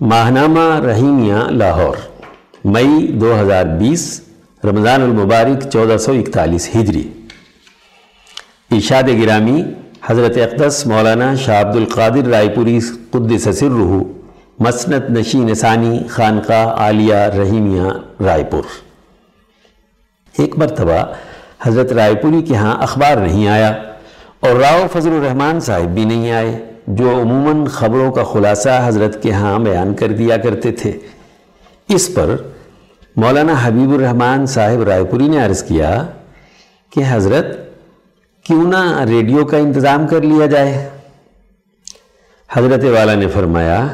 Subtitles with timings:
[0.00, 1.96] ماہنامہ رحیمیہ لاہور،
[2.64, 4.20] مئی دو ہزار بیس،
[4.64, 7.08] رمضان المبارک، چودہ سو اکتالیس ہجری۔
[8.70, 9.62] ارشاد گرامی،
[10.06, 12.80] حضرت اقدس مولانا شاہ عبد القادر رائے پوری
[13.10, 13.98] قدس سرہ
[14.58, 17.90] مسنت نشی نسانی خانقاہ عالیہ رحیمیہ
[18.24, 18.62] رائے پور۔
[20.38, 21.04] ایک مرتبہ
[21.62, 23.70] حضرت رائے پوری کے ہاں اخبار نہیں آیا
[24.40, 29.32] اور راؤ فضل الرحمان صاحب بھی نہیں آئے۔ جو عموماً خبروں کا خلاصہ حضرت کے
[29.32, 30.98] ہاں بیان کر دیا کرتے تھے۔
[31.88, 32.36] اس پر
[33.16, 36.06] مولانا حبیب الرحمان صاحب رائے پوری نے عرض کیا
[36.90, 37.46] کہ حضرت
[38.44, 40.88] کیوں نہ ریڈیو کا انتظام کر لیا جائے۔
[42.52, 43.86] حضرت والا نے فرمایا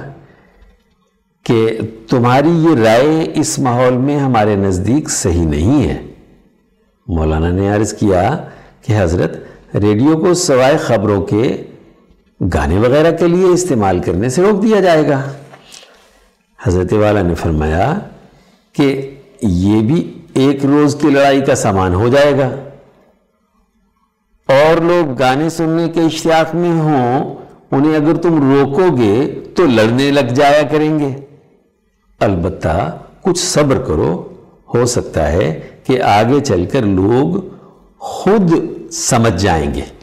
[1.42, 6.02] کہ تمہاری یہ رائے اس ماحول میں ہمارے نزدیک صحیح نہیں ہے۔
[7.06, 8.36] مولانا نے عرض کیا
[8.86, 9.36] کہ حضرت
[9.74, 11.62] ریڈیو کو سوائے خبروں کے
[12.40, 15.32] گانے وغیرہ کے لیے استعمال کرنے سے روک دیا جائے گا۔
[16.62, 17.98] حضرت والا نے فرمایا
[18.72, 22.50] کہ یہ بھی ایک روز کی لڑائی کا سامان ہو جائے گا۔
[24.48, 27.34] اور لوگ گانے سننے کے اشتیاق میں ہوں،
[27.70, 31.16] انہیں اگر تم روکو گے تو لڑنے لگ جایا کریں گے۔
[32.20, 34.28] البتہ کچھ صبر کرو،
[34.74, 37.40] ہو سکتا ہے کہ آگے چل کر لوگ
[37.98, 38.50] خود
[38.92, 39.93] سمجھ جائیں گے۔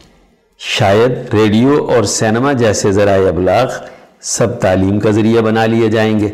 [0.64, 3.72] شاید ریڈیو اور سینما جیسے ذرائع ابلاغ
[4.20, 6.28] سب تعلیم کا ذریعہ بنا لیے جائیں گے۔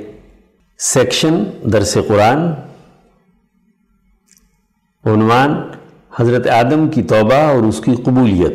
[0.78, 2.38] سیکشن درس قرآن۔
[5.04, 5.62] عنوان،
[6.16, 8.52] حضرت آدم کی توبہ اور اس کی قبولیت۔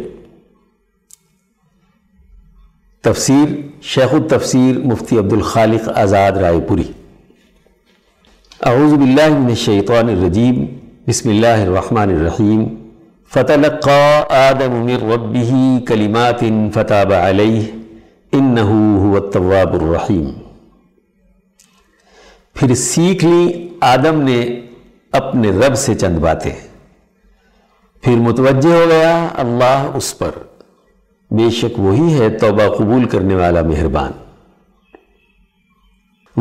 [3.04, 6.92] تفسیر، شیخ التفسیر مفتی عبد الخالق آزاد رائے پوری۔
[8.62, 10.66] اعوذ باللہ من الشیطان الرجیم۔
[11.08, 12.83] بسم اللہ الرحمن الرحیم۔
[13.34, 17.62] فتلقى آدم من ربه كلمات فتاب عليه
[18.34, 18.70] انه
[19.04, 20.32] هو التواب الرحیم
[22.54, 24.62] پھر سیکھ لی، آدم نے
[25.12, 26.52] اپنے رب سے چند باتیں۔
[28.02, 30.32] پھر متوجہ ہو گیا اللہ اس پر۔
[31.32, 34.12] بے شک وہی ہے توبہ قبول کرنے والا مہربان۔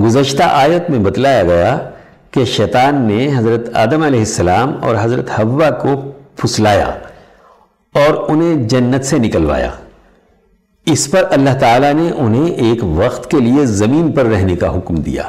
[0.02, 1.90] گزشتہ آیت میں بتلایا گیا
[2.30, 6.90] کہ شیطان نے حضرت آدم علیہ السلام اور حضرت حوا کو پھسلایا
[7.94, 9.70] اور انہیں جنت سے نکلوایا۔
[10.86, 14.94] اس پر اللہ تعالیٰ نے انہیں ایک وقت کے لیے زمین پر رہنے کا حکم
[14.94, 15.22] دیا۔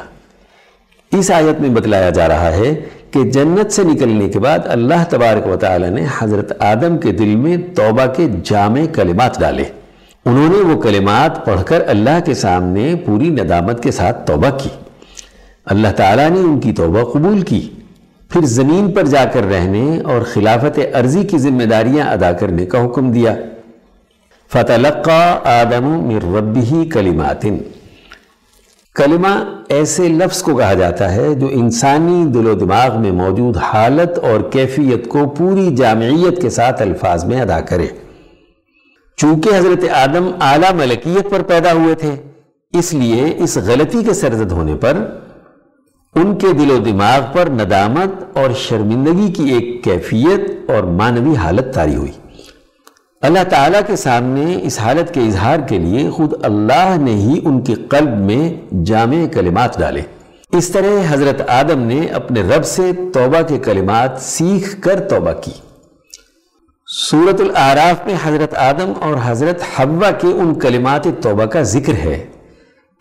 [1.12, 2.74] اس آیت میں بتلایا جا رہا ہے
[3.10, 7.36] کہ جنت سے نکلنے کے بعد اللہ تبارک و تعالیٰ نے حضرت آدم کے دل
[7.36, 9.64] میں توبہ کے جامع کلمات ڈالے۔
[10.24, 14.68] انہوں نے وہ کلمات پڑھ کر اللہ کے سامنے پوری ندامت کے ساتھ توبہ کی۔
[15.64, 17.70] اللہ تعالیٰ نے ان کی توبہ قبول کی۔
[18.34, 22.84] پھر زمین پر جا کر رہنے اور خلافت عرضی کی ذمہ داریاں ادا کرنے کا
[22.84, 23.34] حکم دیا۔
[24.50, 27.46] فتلقا آدم من ربی کلمات
[28.96, 29.28] کلمہ
[29.68, 34.40] ایسے لفظ کو کہا جاتا ہے جو انسانی دل و دماغ میں موجود حالت اور
[34.50, 37.86] کیفیت کو پوری جامعیت کے ساتھ الفاظ میں ادا کرے۔
[39.18, 42.14] چونکہ حضرت آدم اعلیٰ ملکیت پر پیدا ہوئے تھے،
[42.72, 44.98] اس لیے اس غلطی کے سرزد ہونے پر
[46.14, 51.74] ان کے دل و دماغ پر ندامت اور شرمندگی کی ایک کیفیت اور معنوی حالت
[51.74, 52.12] تاری ہوئی۔
[53.22, 57.60] اللہ تعالیٰ کے سامنے اس حالت کے اظہار کے لیے خود اللہ نے ہی ان
[57.60, 60.02] کے قلب میں جامع کلمات ڈالے۔
[60.52, 65.50] اس طرح حضرت آدم نے اپنے رب سے توبہ کے کلمات سیکھ کر توبہ کی۔
[66.86, 72.26] سورت العراف میں حضرت آدم اور حضرت حوا کے ان کلمات توبہ کا ذکر ہے۔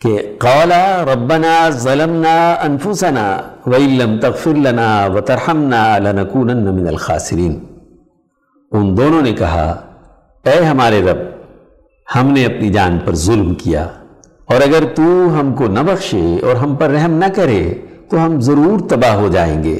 [0.03, 3.25] کہ قولا ربنا ظلمنا انفسنا
[3.66, 7.53] وَإِلَّمْ تَغْفِرْ لَنَا وَتَرْحَمْنَا لَنَكُونَنَّ مِنَ الْخَاسِرِينَ
[8.72, 9.66] ان دونوں نے کہا،
[10.46, 11.18] اے ہمارے رب،
[12.16, 13.88] ہم نے اپنی جان پر ظلم کیا،
[14.46, 15.03] اور اگر تو
[15.40, 17.74] ہم کو نہ بخشے اور ہم پر رحم نہ کرے،
[18.09, 19.80] تو ہم ضرور تباہ ہو جائیں گے۔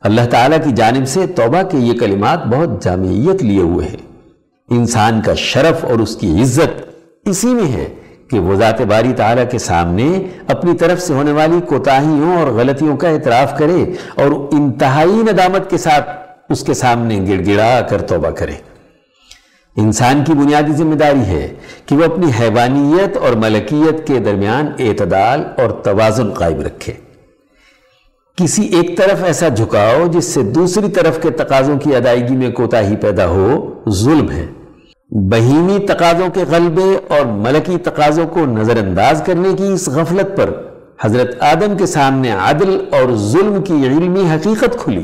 [0.00, 3.96] اللہ تعالیٰ کی جانب سے توبہ کے یہ کلمات بہت جامعیت لیے ہوئے ہیں۔
[4.68, 6.80] انسان کا شرف اور اس کی عزت
[7.24, 7.88] اسی میں ہے
[8.32, 12.96] کہ وہ ذات باری تعالیٰ کے سامنے اپنی طرف سے ہونے والی کوتاہیوں اور غلطیوں
[12.96, 13.84] کا اعتراف کرے
[14.14, 16.10] اور انتہائی ندامت کے ساتھ
[16.50, 18.52] اس کے سامنے گڑ گڑا کر توبہ کرے۔
[19.76, 21.54] انسان کی بنیادی ذمہ داری ہے
[21.86, 26.92] کہ وہ اپنی حیوانیت اور ملکیت کے درمیان اعتدال اور توازن قائم رکھے۔
[28.36, 32.96] کسی ایک طرف ایسا جھکاؤ جس سے دوسری طرف کے تقاضوں کی ادائیگی میں کوتاہی
[32.96, 34.46] پیدا ہو، ظلم ہے۔
[35.14, 40.50] بہیمی تقاضوں کے غلبے اور ملکی تقاضوں کو نظر انداز کرنے کی اس غفلت پر
[41.00, 45.02] حضرت آدم کے سامنے عدل اور ظلم کی علمی حقیقت کھلی۔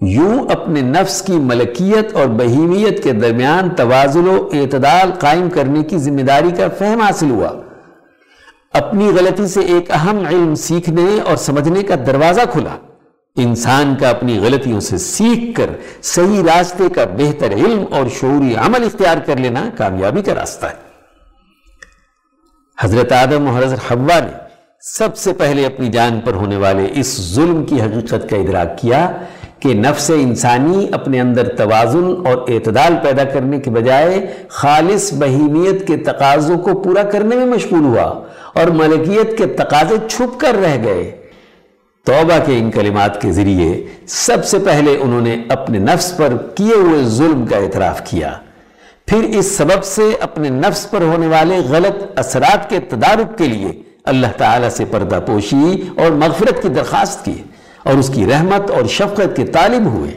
[0.00, 5.98] یوں اپنے نفس کی ملکیت اور بہیمیت کے درمیان توازن و اعتدال قائم کرنے کی
[5.98, 7.50] ذمہ داری کا فہم حاصل ہوا۔
[8.72, 12.91] اپنی غلطی سے ایک اہم علم سیکھنے اور سمجھنے کا دروازہ کھلا۔
[13.36, 15.66] انسان کا اپنی غلطیوں سے سیکھ کر
[16.02, 20.74] صحیح راستے کا بہتر علم اور شعوری عمل اختیار کر لینا کامیابی کا راستہ ہے۔
[22.80, 24.32] حضرت آدم اور حضرت حوا نے
[24.80, 29.12] سب سے پہلے اپنی جان پر ہونے والے اس ظلم کی حقیقت کا ادراک کیا
[29.60, 35.96] کہ نفس انسانی اپنے اندر توازن اور اعتدال پیدا کرنے کے بجائے خالص بہیمیت کے
[35.96, 38.22] تقاضوں کو پورا کرنے میں مشغول ہوا
[38.54, 41.21] اور ملکیت کے تقاضے چھپ کر رہ گئے۔
[42.04, 46.74] توبہ کے ان کلمات کے ذریعے سب سے پہلے انہوں نے اپنے نفس پر کیے
[46.74, 48.32] ہوئے ظلم کا اعتراف کیا۔
[49.06, 53.82] پھر اس سبب سے اپنے نفس پر ہونے والے غلط اثرات کے تدارک کے لیے
[54.04, 57.42] اللہ تعالیٰ سے پردہ پوشی اور مغفرت کی درخواست کی
[57.82, 60.10] اور اس کی رحمت اور شفقت کے طالب ہوئے۔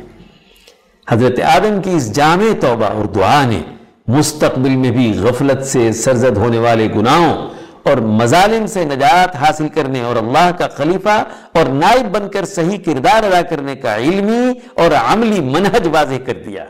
[1.10, 3.62] حضرت آدم کی اس جامع توبہ اور دعا نے
[4.08, 7.50] مستقبل میں بھی غفلت سے سرزد ہونے والے گناہوں
[7.86, 11.24] اور مظالم سے نجات حاصل کرنے اور اللہ کا خلیفہ
[11.54, 16.38] اور نائب بن کر صحیح کردار ادا کرنے کا علمی اور عملی منہج واضح کر
[16.46, 16.66] دیا۔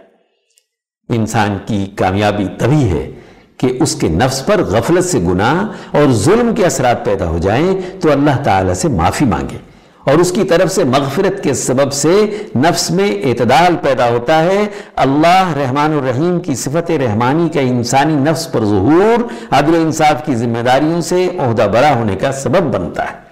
[1.09, 3.11] انسان کی کامیابی تبھی ہے
[3.57, 5.63] کہ اس کے نفس پر غفلت سے گناہ
[5.97, 9.57] اور ظلم کے اثرات پیدا ہو جائیں تو اللہ تعالیٰ سے معافی مانگے۔
[10.05, 14.65] اور اس کی طرف سے مغفرت کے سبب سے نفس میں اعتدال پیدا ہوتا ہے۔
[14.95, 20.35] اللہ رحمان الرحیم کی صفت رحمانی کا انسانی نفس پر ظہور، عدل و انصاف کی
[20.35, 23.25] ذمہ داریوں سے عہدہ برا ہونے کا سبب بنتا ہے۔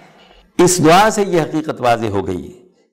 [0.63, 2.51] اس دعا سے یہ حقیقت واضح ہو گئی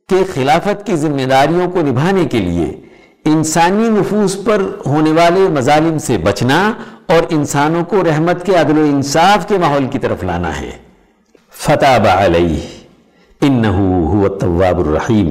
[0.09, 2.81] کہ خلافت کی ذمہ داریوں کو نبھانے کے لیے
[3.25, 6.73] انسانی نفوس پر ہونے والے مظالم سے بچنا
[7.07, 10.71] اور انسانوں کو رحمت کے عدل و انصاف کے ماحول کی طرف لانا ہے۔
[11.53, 12.80] فتح علیہ۔
[13.41, 15.31] انہو التواب الرحیم۔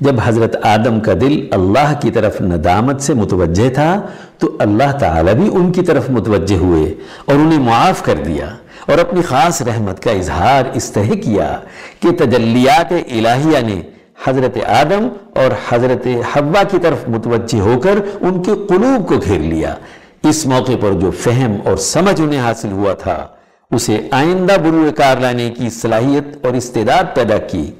[0.00, 4.00] جب حضرت آدم کا دل اللہ کی طرف ندامت سے متوجہ تھا،
[4.38, 6.94] تو اللہ تعالیٰ بھی ان کی طرف متوجہ ہوئے
[7.24, 8.46] اور انہیں معاف کر دیا
[8.86, 11.58] اور اپنی خاص رحمت کا اظہار اس طرح کیا
[12.00, 13.80] کہ تجلیات الہیہ نے
[14.24, 19.40] حضرت آدم اور حضرت حوا کی طرف متوجہ ہو کر ان کے قلوب کو گھیر
[19.40, 19.74] لیا۔
[20.22, 23.26] اس موقع پر جو فہم اور سمجھ انہیں حاصل ہوا تھا
[23.70, 27.70] اسے آئندہ بروئے کار لانے کی صلاحیت اور استعداد پیدا کی۔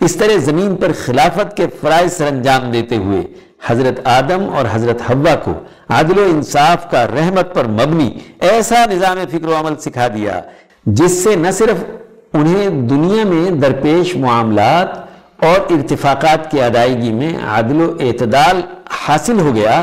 [0.00, 3.22] اس طرح زمین پر خلافت کے فرائض سر انجام دیتے ہوئے
[3.66, 5.52] حضرت آدم اور حضرت حوا کو
[5.88, 10.40] عدل و انصاف کا رحمت پر مبنی ایسا نظام فکر و عمل سکھا دیا،
[10.86, 11.84] جس سے نہ صرف
[12.32, 14.98] انہیں دنیا میں درپیش معاملات
[15.44, 19.82] اور ارتفاقات کی ادائیگی میں عدل و اعتدال حاصل ہو گیا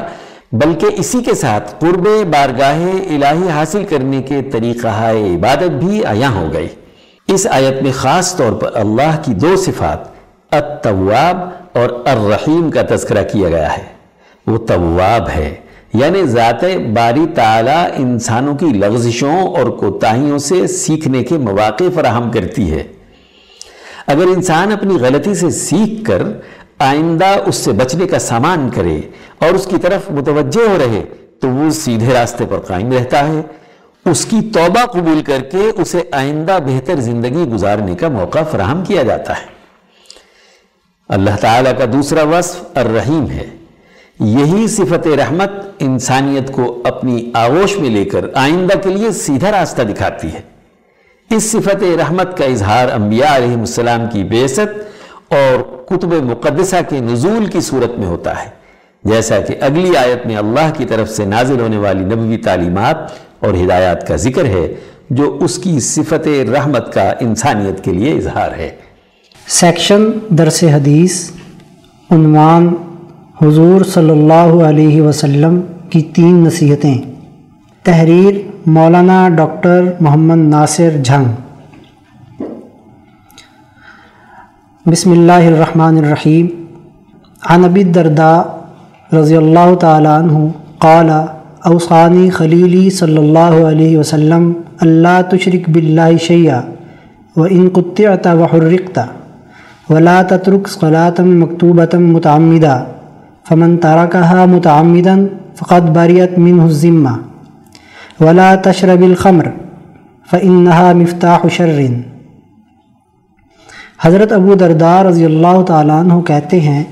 [0.51, 2.79] بلکہ اسی کے ساتھ قرب بارگاہ
[3.09, 6.67] الہی حاصل کرنے کے طریقہ عبادت بھی آیا ہو گئی۔
[7.27, 10.07] اس آیت میں خاص طور پر اللہ کی دو صفات،
[10.51, 11.37] التواب
[11.77, 13.83] اور الرحیم کا تذکرہ کیا گیا ہے۔
[14.47, 15.55] وہ تواب ہے
[15.93, 16.63] یعنی ذات
[16.93, 22.83] باری تعالی انسانوں کی لغزشوں اور کوتاہیوں سے سیکھنے کے مواقع فراہم کرتی ہے۔
[24.07, 26.23] اگر انسان اپنی غلطی سے سیکھ کر
[26.79, 29.01] آئندہ اس سے بچنے کا سامان کرے
[29.39, 31.03] اور اس کی طرف متوجہ ہو رہے
[31.39, 33.41] تو وہ سیدھے راستے پر قائم رہتا ہے۔
[34.05, 39.03] اس کی توبہ قبول کر کے اسے آئندہ بہتر زندگی گزارنے کا موقع فراہم کیا
[39.03, 39.45] جاتا ہے۔
[41.09, 43.49] اللہ تعالیٰ کا دوسرا وصف الرحیم ہے۔
[44.19, 49.81] یہی صفت رحمت انسانیت کو اپنی آغوش میں لے کر آئندہ کے لیے سیدھا راستہ
[49.81, 50.41] دکھاتی ہے۔
[51.29, 54.59] اس صفت رحمت کا اظہار انبیاء علیہ السلام کی بیست
[55.29, 58.49] اور کتب مقدسہ کے نزول کی صورت میں ہوتا ہے۔
[59.03, 62.97] جیسا کہ اگلی آیت میں اللہ کی طرف سے نازل ہونے والی نبوی تعلیمات
[63.39, 64.73] اور ہدایات کا ذکر ہے،
[65.09, 68.69] جو اس کی صفت رحمت کا انسانیت کے لیے اظہار ہے۔
[69.47, 71.31] سیکشن درس حدیث،
[72.11, 72.75] عنوان
[73.41, 76.97] حضور صلی اللہ علیہ وسلم کی تین نصیحتیں۔
[77.83, 78.33] تحریر
[78.65, 81.25] مولانا ڈاکٹر محمد ناصر جھنگ۔
[84.91, 86.47] بسم اللہ الرحمن الرحیم۔
[87.49, 88.41] عن ابی الدرداء
[89.15, 90.47] رضی اللہ تعالیٰ عنہ
[90.79, 91.09] قال،
[91.63, 96.61] اوصانی خلیلی صلی اللہ علیہ وسلم، اللہ تشرک باللہ شیعہ،
[97.39, 98.99] و ان قطعت و حرقت
[99.89, 102.83] ولا تترک صلاة مکتوبة متعمدہ،
[103.49, 105.15] فمن ترکها متعمدا
[105.55, 107.17] فقد بریت منه الزمہ
[108.21, 109.47] ولا تشرب الخمر
[110.31, 111.79] فإنها مفتاح شر
[113.99, 116.83] حضرت ابو دردار رضی اللہ تعالیٰ عنہ کہتے ہیں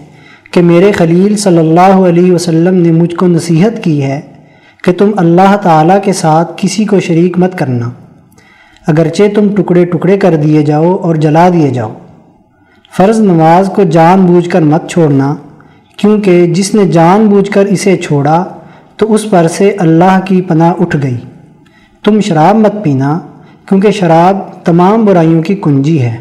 [0.52, 4.20] کہ میرے خلیل صلی اللہ علیہ وسلم نے مجھ کو نصیحت کی ہے
[4.84, 7.90] کہ تم اللہ تعالیٰ کے ساتھ کسی کو شریک مت کرنا،
[8.88, 11.94] اگرچہ تم ٹکڑے ٹکڑے کر دیے جاؤ اور جلا دیے جاؤ۔
[12.94, 15.36] فرض نماز کو جان بوجھ کر مت چھوڑنا،
[15.98, 18.44] کیونکہ جس نے جان بوجھ کر اسے چھوڑا
[18.98, 21.18] تو اس پر سے اللہ کی پناہ اٹھ گئی۔
[22.04, 23.18] تم شراب مت پینا،
[23.70, 26.16] کیونکہ شراب تمام برائیوں کی کنجی ہے۔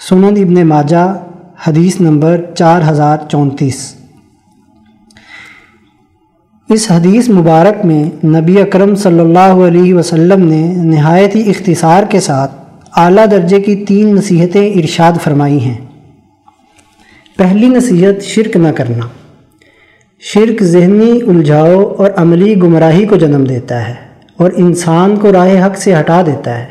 [0.00, 1.22] سنن ابن ماجہ،
[1.68, 3.94] حدیث نمبر چار ہزار چونتیس۔
[6.68, 12.20] اس حدیث مبارک میں نبی اکرم صلی اللہ علیہ وسلم نے نہایت ہی اختصار کے
[12.20, 12.52] ساتھ
[12.96, 15.78] اعلیٰ درجے کی تین نصیحتیں ارشاد فرمائی ہیں۔
[17.36, 19.08] پہلی نصیحت، شرک نہ کرنا۔
[20.20, 23.94] شرک ذہنی الجھاؤ اور عملی گمراہی کو جنم دیتا ہے
[24.36, 26.66] اور انسان کو راہ حق سے ہٹا دیتا ہے۔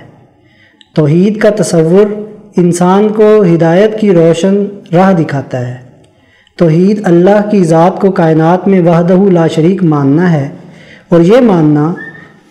[0.95, 2.26] توحید کا تصور
[2.57, 5.75] انسان کو ہدایت کی روشن راہ دکھاتا ہے۔
[6.57, 10.49] توحید اللہ کی ذات کو کائنات میں وحدہ لا شریک ماننا ہے
[11.09, 11.93] اور یہ ماننا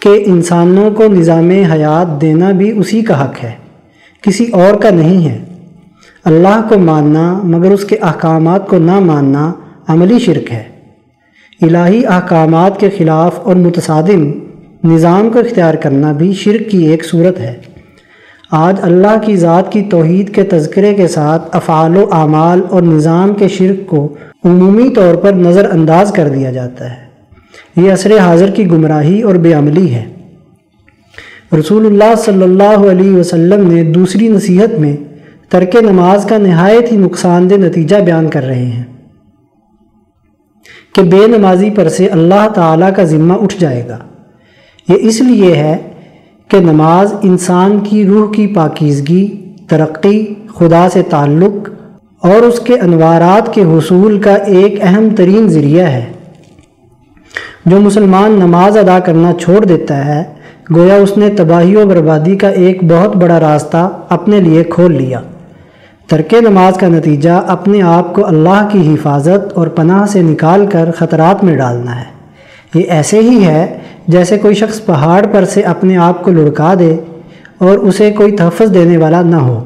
[0.01, 3.53] کہ انسانوں کو نظام حیات دینا بھی اسی کا حق ہے،
[4.23, 5.39] کسی اور کا نہیں ہے۔
[6.25, 9.53] اللہ کو ماننا مگر اس کے احکامات کو نہ ماننا
[9.87, 10.65] عملی شرک ہے۔
[11.63, 14.33] الہی احکامات کے خلاف اور متصادم
[14.85, 17.55] نظام کو اختیار کرنا بھی شرک کی ایک صورت ہے۔
[18.51, 23.35] آج اللہ کی ذات کی توحید کے تذکرے کے ساتھ افعال و اعمال اور نظام
[23.35, 27.07] کے شرک کو عمومی طور پر نظر انداز کر دیا جاتا ہے۔
[27.77, 30.05] یہ عصر حاضر کی گمراہی اور بے عملی ہے۔
[31.59, 34.97] رسول اللہ صلی اللہ علیہ وسلم نے دوسری نصیحت میں
[35.49, 38.85] ترک نماز کا نہایت ہی نقصان دہ نتیجہ بیان کر رہے ہیں۔
[40.95, 43.99] کہ بے نمازی پر سے اللہ تعالیٰ کا ذمہ اٹھ جائے گا۔
[44.89, 45.77] یہ اس لیے ہے
[46.49, 51.71] کہ نماز انسان کی روح کی پاکیزگی، ترقی، خدا سے تعلق
[52.21, 56.05] اور اس کے انوارات کے حصول کا ایک اہم ترین ذریعہ ہے۔
[57.67, 60.25] جو مسلمان نماز ادا کرنا چھوڑ دیتا ہے،
[60.77, 65.21] گویا اس نے تباہی و بربادی کا ایک بہت بڑا راستہ اپنے لیے کھول لیا۔
[66.07, 70.91] ترک نماز کا نتیجہ اپنے آپ کو اللہ کی حفاظت اور پناہ سے نکال کر
[70.97, 72.17] خطرات میں ڈالنا ہے۔
[72.75, 76.97] یہ ایسے ہی ہے جیسے کوئی شخص پہاڑ پر سے اپنے آپ کو لڑکا دے
[77.59, 79.65] اور اسے کوئی تحفظ دینے والا نہ ہو۔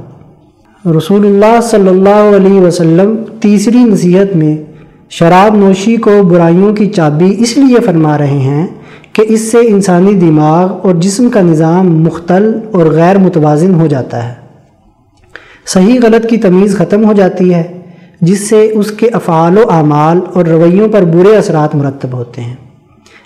[0.98, 4.56] رسول اللہ صلی اللہ علیہ وسلم تیسری نصیحت میں
[5.10, 8.66] شراب نوشی کو برائیوں کی چابی اس لیے فرما رہے ہیں
[9.12, 14.28] کہ اس سے انسانی دماغ اور جسم کا نظام مختل اور غیر متوازن ہو جاتا
[14.28, 14.34] ہے۔
[15.66, 17.80] صحیح غلط کی تمیز ختم ہو جاتی ہے،
[18.20, 22.54] جس سے اس کے افعال و اعمال اور رویوں پر برے اثرات مرتب ہوتے ہیں۔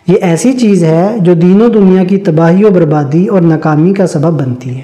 [0.09, 4.07] یہ ایسی چیز ہے جو دین و دنیا کی تباہی و بربادی اور ناکامی کا
[4.07, 4.83] سبب بنتی ہے۔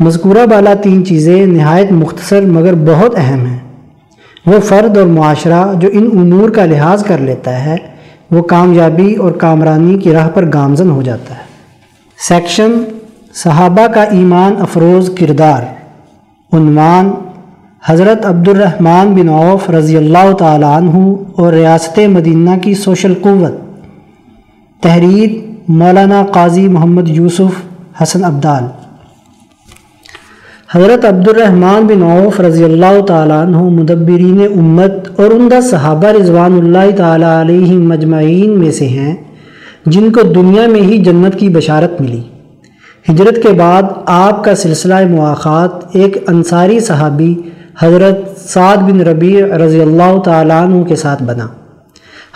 [0.00, 3.58] مذکورہ بالا تین چیزیں نہایت مختصر مگر بہت اہم ہیں۔
[4.46, 7.76] وہ فرد اور معاشرہ جو ان امور کا لحاظ کر لیتا ہے،
[8.30, 11.42] وہ کامیابی اور کامرانی کی راہ پر گامزن ہو جاتا ہے۔
[12.18, 12.72] سیکشن
[13.34, 15.62] صحابہ کا ایمان افروز کردار۔
[16.52, 17.10] عنوان
[17.86, 23.67] حضرت عبد الرحمن بن عوف رضی اللہ تعالیٰ عنہ اور ریاست مدینہ کی سوشل قوت۔
[24.82, 25.30] تحریر
[25.68, 27.62] مولانا قاضی محمد یوسف
[28.02, 28.64] حسن عبدال
[30.74, 36.52] حضرت عبد الرحمن بن عوف رضی اللہ تعالیٰ عنہ مدبرین امت اور عمدہ صحابہ رضوان
[36.52, 39.14] اللہ تعالیٰ علیہ مجمعین میں سے ہیں،
[39.86, 42.22] جن کو دنیا میں ہی جنت کی بشارت ملی۔
[43.10, 47.34] ہجرت کے بعد آپ کا سلسلہ مواقعات ایک انصاری صحابی
[47.80, 51.46] حضرت سعد بن ربیع رضی اللہ تعالیٰ عنہ کے ساتھ بنا۔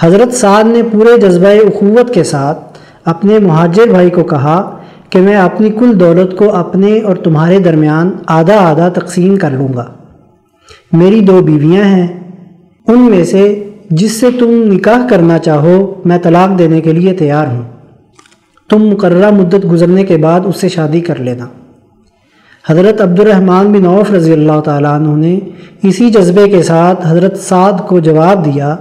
[0.03, 4.79] حضرت سعد نے پورے جذبہ اخوت کے ساتھ اپنے مہاجر بھائی کو کہا
[5.11, 9.69] کہ میں اپنی کل دولت کو اپنے اور تمہارے درمیان آدھا آدھا تقسیم کر لوں
[9.77, 9.85] گا۔
[10.93, 12.21] میری دو بیویاں ہیں۔
[12.89, 17.47] ان میں سے جس سے تم نکاح کرنا چاہو، میں طلاق دینے کے لیے تیار
[17.47, 17.63] ہوں۔
[18.71, 21.47] تم مقررہ مدت گزرنے کے بعد اس سے شادی کر لینا۔
[22.69, 25.39] حضرت عبد الرحمن بن عوف رضی اللہ تعالیٰ عنہ نے
[25.83, 28.77] اسی جذبے کے ساتھ حضرت سعد کو جواب دیا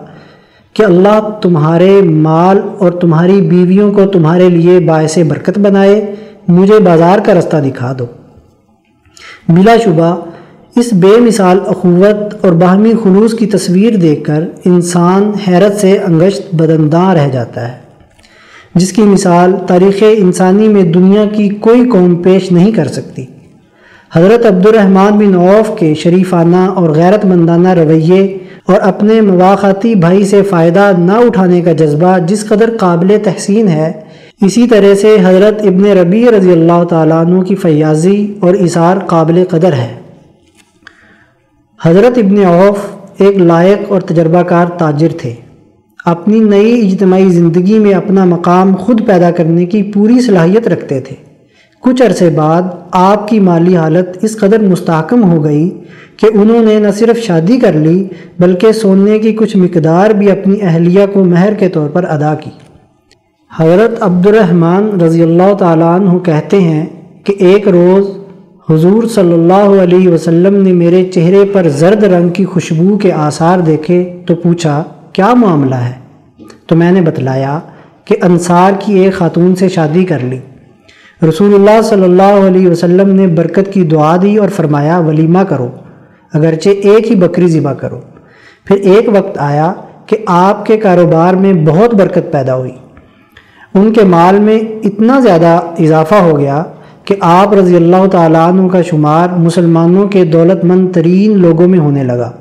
[0.74, 6.16] کہ اللہ تمہارے مال اور تمہاری بیویوں کو تمہارے لیے باعث برکت بنائے،
[6.48, 8.06] مجھے بازار کا رستہ دکھا دو۔
[9.50, 10.16] بلا شبہ،
[10.76, 16.56] اس بے مثال اخوت اور باہمی خلوص کی تصویر دیکھ کر انسان حیرت سے انگشت
[16.56, 17.78] بدنداں رہ جاتا ہے۔
[18.76, 23.26] جس کی مثال تاریخ انسانی میں دنیا کی کوئی قوم پیش نہیں کر سکتی۔
[24.14, 28.38] حضرت عبد الرحمن بن عوف کے شریفانہ اور غیرت مندانہ رویے
[28.68, 33.92] اور اپنے مواقعاتی بھائی سے فائدہ نہ اٹھانے کا جذبہ جس قدر قابل تحسین ہے،
[34.42, 39.44] اسی طرح سے حضرت ابن ربی رضی اللہ تعالیٰ عنہ کی فیاضی اور اثار قابل
[39.50, 40.00] قدر ہے۔
[41.84, 42.78] حضرت ابن عوف
[43.18, 45.34] ایک لائق اور تجربہ کار تاجر تھے۔
[46.06, 51.16] اپنی نئی اجتماعی زندگی میں اپنا مقام خود پیدا کرنے کی پوری صلاحیت رکھتے تھے۔
[51.80, 55.70] کچھ عرصے بعد آپ کی مالی حالت اس قدر مستحکم ہو گئی
[56.22, 58.08] کہ انہوں نے نہ صرف شادی کر لی،
[58.40, 62.50] بلکہ سونے کی کچھ مقدار بھی اپنی اہلیہ کو مہر کے طور پر ادا کی۔
[63.60, 66.86] حضرت عبد الرحمن رضی اللہ تعالیٰ عنہ کہتے ہیں
[67.24, 68.10] کہ ایک روز
[68.70, 73.60] حضور صلی اللہ علیہ وسلم نے میرے چہرے پر زرد رنگ کی خوشبو کے آثار
[73.60, 75.94] دیکھے تو پوچھا، کیا معاملہ ہے؟
[76.68, 77.60] تو میں نے بتلایا
[78.06, 80.40] کہ انصار کی ایک خاتون سے شادی کر لی۔
[81.30, 85.70] رسول اللہ صلی اللہ علیہ وسلم نے برکت کی دعا دی اور فرمایا، ولیمہ کرو۔
[86.34, 88.00] اگرچہ ایک ہی بکری ذبح کرو۔
[88.66, 89.74] پھر ایک وقت آیا
[90.06, 92.72] کہ آپ کے کاروبار میں بہت برکت پیدا ہوئی۔
[93.76, 96.64] ان کے مال میں اتنا زیادہ اضافہ ہو گیا
[97.06, 101.80] کہ آپ رضی اللہ تعالیٰ عنہ کا شمار مسلمانوں کے دولت مند ترین لوگوں میں
[101.80, 102.32] ہونے لگا۔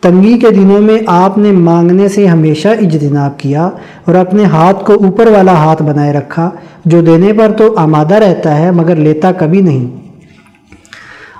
[0.00, 3.70] تنگی کے دنوں میں آپ نے مانگنے سے ہمیشہ اجتناب کیا
[4.04, 6.50] اور اپنے ہاتھ کو اوپر والا ہاتھ بنائے رکھا،
[6.84, 10.05] جو دینے پر تو آمادہ رہتا ہے مگر لیتا کبھی نہیں۔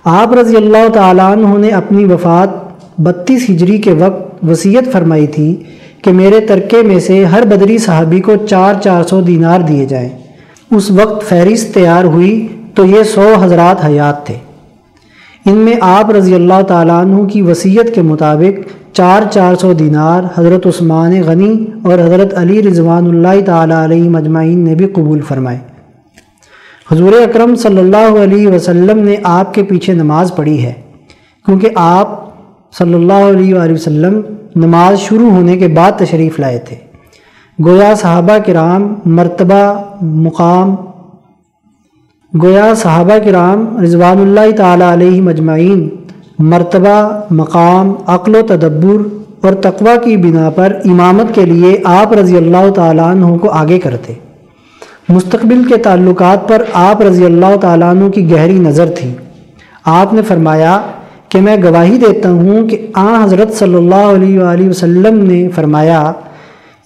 [0.08, 2.48] آپ رضی اللہ تعالیٰ عنہ نے اپنی وفات
[3.00, 5.62] بتیس ہجری کے وقت وصیت فرمائی تھی
[6.02, 10.08] کہ میرے ترکے میں سے ہر بدری صحابی کو چار چار سو دینار دیے جائیں۔
[10.70, 14.34] اس وقت فہرست تیار ہوئی تو یہ سو حضرات حیات تھے۔
[15.46, 20.22] ان میں آپ رضی اللہ تعالیٰ عنہ کی وصیت کے مطابق چار چار سو دینار
[20.38, 25.58] حضرت عثمان غنی اور حضرت علی رضوان اللہ تعالیٰ علیہ مجمعین نے بھی قبول فرمائے۔
[26.92, 30.72] حضور اکرم صلی اللہ علیہ وسلم نے آپ کے پیچھے نماز پڑھی ہے۔
[31.46, 32.08] کیونکہ آپ
[32.78, 34.20] صلی اللہ علیہ وآلہ وسلم
[34.56, 36.76] نماز شروع ہونے کے بعد تشریف لائے تھے۔
[37.64, 40.74] گویا صحابہ کرام مرتبہ مقام،
[42.42, 45.88] گویا صحابہ کرام رضوان اللہ تعالیٰ علیہ مجمعین
[46.38, 49.06] مرتبہ مقام، عقل و تدبر
[49.40, 53.78] اور تقوی کی بنا پر امامت کے لیے آپ رضی اللہ تعالیٰ عنہ کو آگے
[53.78, 54.12] کرتے۔
[55.08, 59.14] مستقبل کے تعلقات پر آپ رضی اللہ تعالیٰ عنہ کی گہری نظر تھی۔
[59.84, 60.80] آپ نے فرمایا
[61.28, 66.12] کہ میں گواہی دیتا ہوں کہ آ حضرت صلی اللہ علیہ وآلہ وسلم نے فرمایا،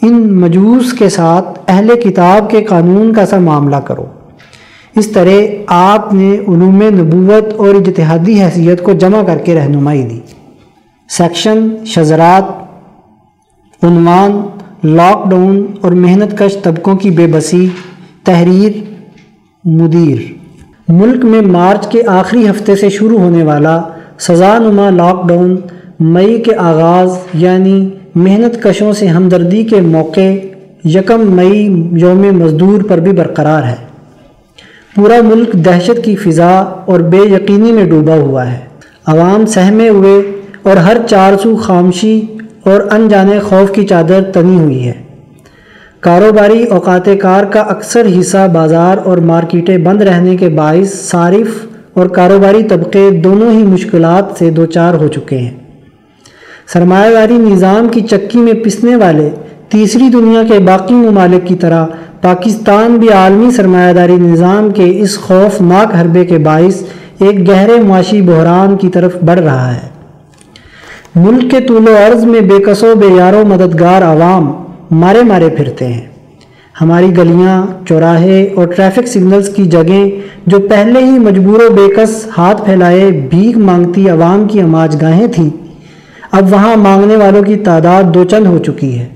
[0.03, 4.05] ان مجوس کے ساتھ اہل کتاب کے قانون کا سا معاملہ کرو۔
[4.97, 10.21] اس طرح آپ نے علوم نبوت اور اجتہادی حیثیت کو جمع کر کے رہنمائی دی۔
[11.09, 12.44] سیکشن شزرات
[13.85, 14.40] عنوان،
[14.85, 17.68] لاک ڈاؤن اور محنت کش طبقوں کی بے بسی۔
[18.31, 18.73] تحریر
[19.64, 20.19] مدیر۔
[20.88, 23.83] ملک میں مارچ کے آخری ہفتے سے شروع ہونے والا
[24.19, 25.57] سزا نما لاک ڈاؤن
[26.01, 30.35] مئی کے آغاز یعنی محنت کشوں سے ہمدردی کے موقع
[30.85, 33.75] یکم مئی یوم مزدور پر بھی برقرار ہے۔
[34.95, 38.59] پورا ملک دہشت کی فضا اور بے یقینی میں ڈوبا ہوا ہے۔
[39.07, 42.21] عوام سہمے ہوئے اور ہر چار سو خامشی
[42.64, 45.10] اور انجانے خوف کی چادر تنی ہوئی ہے۔
[46.01, 52.07] کاروباری اوقات کار کا اکثر حصہ بازار اور مارکیٹیں بند رہنے کے باعث صارف اور
[52.07, 55.51] کاروباری طبقے دونوں ہی مشکلات سے دوچار ہو چکے ہیں۔
[56.67, 59.31] سرمایہ داری نظام کی چکی میں پسنے والے
[59.69, 61.87] تیسری دنیا کے باقی ممالک کی طرح
[62.21, 66.83] پاکستان بھی عالمی سرمایہ داری نظام کے اس خوفناک حربے کے باعث
[67.19, 69.89] ایک گہرے معاشی بحران کی طرف بڑھ رہا ہے۔
[71.15, 74.53] ملک کے طول و عرض میں بے قصو بے یارو مددگار عوام
[74.90, 76.07] مارے مارے پھرتے ہیں۔
[76.81, 80.11] ہماری گلیاں، چوراہے اور ٹریفک سگنلز کی جگہیں
[80.46, 85.26] جو پہلے ہی مجبور و بے کس ہاتھ پھیلائے بھیک مانگتی عوام کی اماج گاہیں
[85.26, 85.50] تھیں،
[86.31, 89.07] اب وہاں مانگنے والوں کی تعداد دو چند ہو چکی ہے۔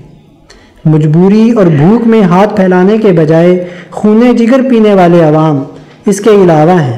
[0.85, 5.63] مجبوری اور بھوک میں ہاتھ پھیلانے کے بجائے خونے جگر پینے والے عوام
[6.05, 6.97] اس کے علاوہ ہیں۔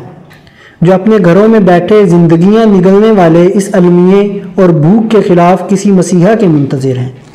[0.82, 5.92] جو اپنے گھروں میں بیٹھے زندگیاں نگلنے والے اس المیے اور بھوک کے خلاف کسی
[5.92, 7.27] مسیحا کے منتظر ہیں۔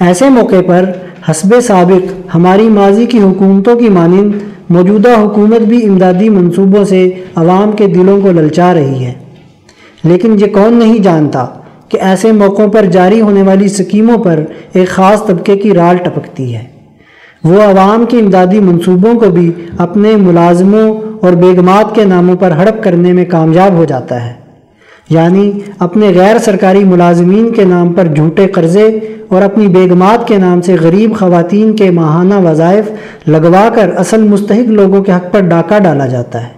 [0.00, 0.92] ایسے موقع پر
[1.30, 4.32] حسب سابق ہماری ماضی کی حکومتوں کی مانند
[4.70, 9.12] موجودہ حکومت بھی امدادی منصوبوں سے عوام کے دلوں کو للچا رہی ہے۔
[10.04, 11.46] لیکن یہ کون نہیں جانتا
[11.88, 14.40] کہ ایسے موقعوں پر جاری ہونے والی سکیموں پر
[14.72, 16.64] ایک خاص طبقے کی رال ٹپکتی ہے۔
[17.44, 22.82] وہ عوام کے امدادی منصوبوں کو بھی اپنے ملازموں اور بیگمات کے ناموں پر ہڑپ
[22.82, 24.41] کرنے میں کامیاب ہو جاتا ہے۔
[25.12, 28.86] یعنی اپنے غیر سرکاری ملازمین کے نام پر جھوٹے قرضے
[29.28, 34.68] اور اپنی بیگمات کے نام سے غریب خواتین کے ماہانہ وظائف لگوا کر اصل مستحق
[34.70, 36.48] لوگوں کے حق پر ڈاکہ ڈالا جاتا ہے۔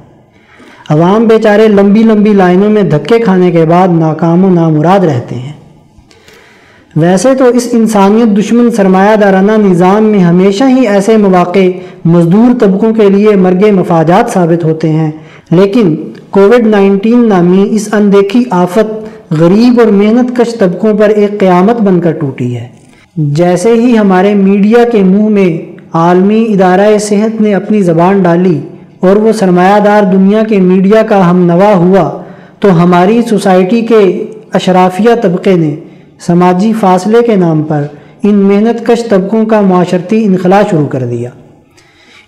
[0.90, 5.52] عوام بیچارے لمبی لمبی لائنوں میں دھکے کھانے کے بعد ناکام و نامراد رہتے ہیں۔
[6.96, 11.66] ویسے تو اس انسانیت دشمن سرمایہ دارانہ نظام میں ہمیشہ ہی ایسے مواقع
[12.04, 15.10] مزدور طبقوں کے لیے مرگ مفاجات ثابت ہوتے ہیں،
[15.50, 15.94] لیکن
[16.34, 22.00] کووڈ نائنٹین نامی اس اندیکھی آفت غریب اور محنت کش طبقوں پر ایک قیامت بن
[22.00, 22.66] کر ٹوٹی ہے۔
[23.16, 25.48] جیسے ہی ہمارے میڈیا کے منہ میں
[25.92, 28.58] عالمی ادارہ صحت نے اپنی زبان ڈالی
[29.00, 32.22] اور وہ سرمایہ دار دنیا کے میڈیا کا ہم نوا ہوا،
[32.60, 34.02] تو ہماری سوسائٹی کے
[34.52, 35.74] اشرافیہ طبقے نے
[36.26, 37.86] سماجی فاصلے کے نام پر
[38.22, 41.30] ان محنت کش طبقوں کا معاشرتی انخلا شروع کر دیا۔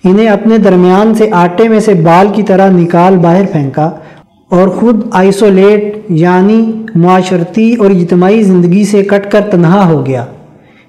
[0.09, 3.91] انہیں اپنے درمیان سے آٹے میں سے بال کی طرح نکال باہر پھینکا
[4.49, 10.25] اور خود آئسولیٹ یعنی معاشرتی اور اجتماعی زندگی سے کٹ کر تنہا ہو گیا۔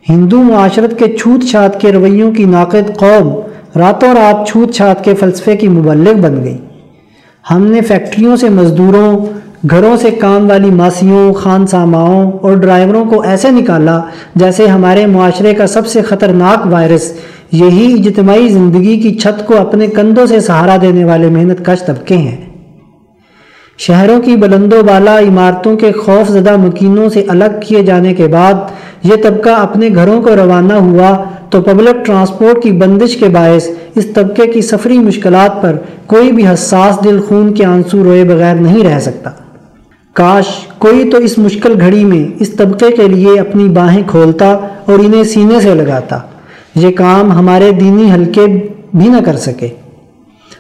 [0.10, 3.34] ہندو معاشرت کے چھوت چھات کے رویوں کی ناقد قوم
[3.80, 6.58] راتوں رات چھوت چھات کے فلسفے کی مبلغ بن گئی۔
[7.52, 9.26] ہم نے فیکٹریوں سے مزدوروں،
[9.72, 14.02] گھروں سے کام والی ماسیوں، خان ساماؤں اور ڈرائیوروں کو ایسے نکالا
[14.36, 17.14] جیسے ہمارے معاشرے کا سب سے خطرناک وائرس
[17.52, 22.18] یہی اجتماعی زندگی کی چھت کو اپنے کندھوں سے سہارا دینے والے محنت کش طبقے
[22.18, 22.38] ہیں۔
[23.78, 28.28] شہروں کی بلند و بالا عمارتوں کے خوف زدہ مکینوں سے الگ کیے جانے کے
[28.28, 28.54] بعد
[29.04, 34.06] یہ طبقہ اپنے گھروں کو روانہ ہوا تو پبلک ٹرانسپورٹ کی بندش کے باعث اس
[34.06, 38.84] طبقے کی سفری مشکلات پر کوئی بھی حساس دل خون کے آنسو روئے بغیر نہیں
[38.84, 39.30] رہ سکتا۔
[40.14, 40.46] کاش
[40.78, 44.52] کوئی تو اس مشکل گھڑی میں اس طبقے کے لیے اپنی باہیں کھولتا
[44.86, 46.20] اور انہیں سینے سے لگاتا۔
[46.78, 48.46] یہ کام ہمارے دینی حلقے
[48.94, 49.68] بھی نہ کر سکے۔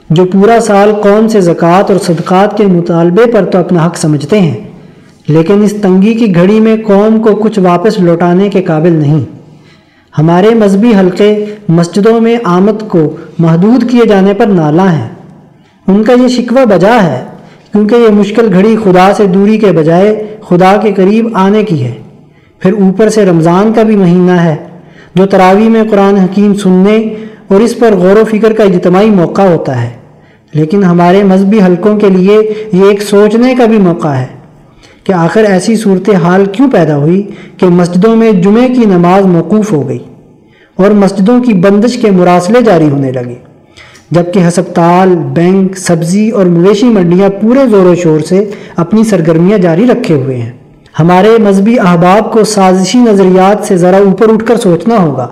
[0.10, 4.39] جو پورا سال قوم سے زکوٰۃ اور صدقات کے مطالبے پر تو اپنا حق سمجھتے
[4.39, 4.63] ہیں،
[5.27, 9.23] لیکن اس تنگی کی گھڑی میں قوم کو کچھ واپس لوٹانے کے قابل نہیں۔
[10.17, 15.10] ہمارے مذہبی حلقے مسجدوں میں آمد کو محدود کیے جانے پر نالا ہیں۔
[15.88, 17.25] ان کا یہ شکوہ بجا ہے،
[17.71, 21.93] کیونکہ یہ مشکل گھڑی خدا سے دوری کے بجائے خدا کے قریب آنے کی ہے۔
[22.60, 24.56] پھر اوپر سے رمضان کا بھی مہینہ ہے۔
[25.17, 26.97] جو تراوی میں قرآن حکیم سننے
[27.47, 29.89] اور اس پر غور و فکر کا اجتماعی موقع ہوتا ہے۔
[30.53, 34.25] لیکن ہمارے مذہبی حلقوں کے لیے یہ ایک سوچنے کا بھی موقع ہے
[35.03, 37.27] کہ آخر ایسی صورت حال کیوں پیدا ہوئی
[37.58, 40.03] کہ مسجدوں میں جمعے کی نماز موقوف ہو گئی
[40.75, 43.36] اور مسجدوں کی بندش کے مراسلے جاری ہونے لگے۔
[44.12, 49.86] جبکہ ہسپتال، بینک، سبزی اور مویشی منڈیاں پورے زور و شور سے اپنی سرگرمیاں جاری
[49.88, 50.51] رکھے ہوئے ہیں۔
[51.00, 55.28] ہمارے مذہبی احباب کو سازشی نظریات سے ذرا اوپر اٹھ کر سوچنا ہوگا۔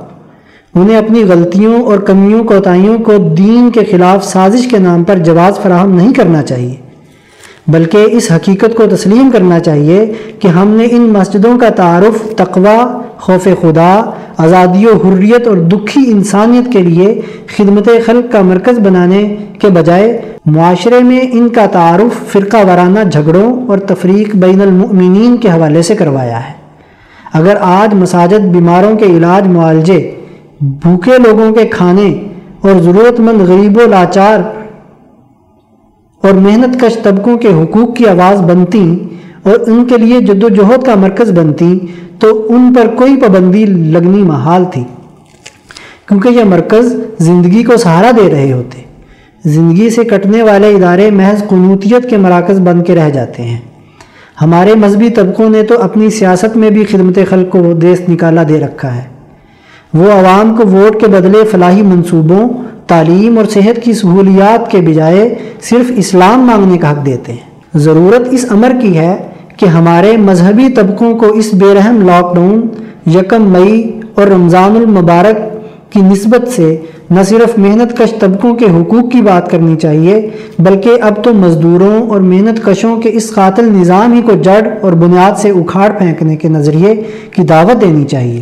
[0.75, 5.59] انہیں اپنی غلطیوں اور کمیوں کوتاہیوں کو دین کے خلاف سازش کے نام پر جواز
[5.63, 6.75] فراہم نہیں کرنا چاہیے،
[7.67, 10.05] بلکہ اس حقیقت کو تسلیم کرنا چاہیے
[10.39, 12.77] کہ ہم نے ان مسجدوں کا تعارف، تقوی،
[13.19, 13.93] خوف خدا
[14.37, 17.21] آزادی و حریت اور دکھی انسانیت کے لیے
[17.57, 23.67] خدمت خلق کا مرکز بنانے کے بجائے معاشرے میں ان کا تعارف فرقہ وارانہ جھگڑوں
[23.67, 26.53] اور تفریق بین المؤمنین کے حوالے سے کروایا ہے۔
[27.33, 30.15] اگر آج مساجد بیماروں کے علاج معالجے،
[30.61, 32.23] بھوکے لوگوں کے کھانے
[32.61, 34.39] اور ضرورت مند غریب و لاچار
[36.21, 38.97] اور محنت کش طبقوں کے حقوق کی آواز بنتی
[39.45, 41.79] اور ان کے لیے جد و جہد کا مرکز بنتی
[42.19, 44.83] تو ان پر کوئی پابندی لگنی محال تھی۔
[46.07, 48.81] کیونکہ یہ مرکز زندگی کو سہارا دے رہے ہوتے۔
[49.45, 53.57] زندگی سے کٹنے والے ادارے محض قنوتیت کے مراکز بن کے رہ جاتے ہیں۔
[54.41, 58.59] ہمارے مذہبی طبقوں نے تو اپنی سیاست میں بھی خدمت خلق کو دیس نکالا دے
[58.59, 59.01] رکھا ہے۔
[59.93, 62.49] وہ عوام کو ووٹ کے بدلے فلاحی منصوبوں،
[62.87, 68.27] تعلیم اور صحت کی سہولیات کے بجائے صرف اسلام مانگنے کا حق دیتے ہیں۔ ضرورت
[68.31, 69.17] اس امر کی ہے
[69.57, 72.61] کہ ہمارے مذہبی طبقوں کو اس بے رحم لاک ڈاؤن
[73.09, 75.37] یکم مئی اور رمضان المبارک
[75.93, 76.75] کی نسبت سے
[77.11, 82.09] نہ صرف محنت کش طبقوں کے حقوق کی بات کرنی چاہیے، بلکہ اب تو مزدوروں
[82.09, 86.35] اور محنت کشوں کے اس قاتل نظام ہی کو جڑ اور بنیاد سے اکھاڑ پھینکنے
[86.35, 86.95] کے نظریے
[87.31, 88.41] کی دعوت دینی چاہیے۔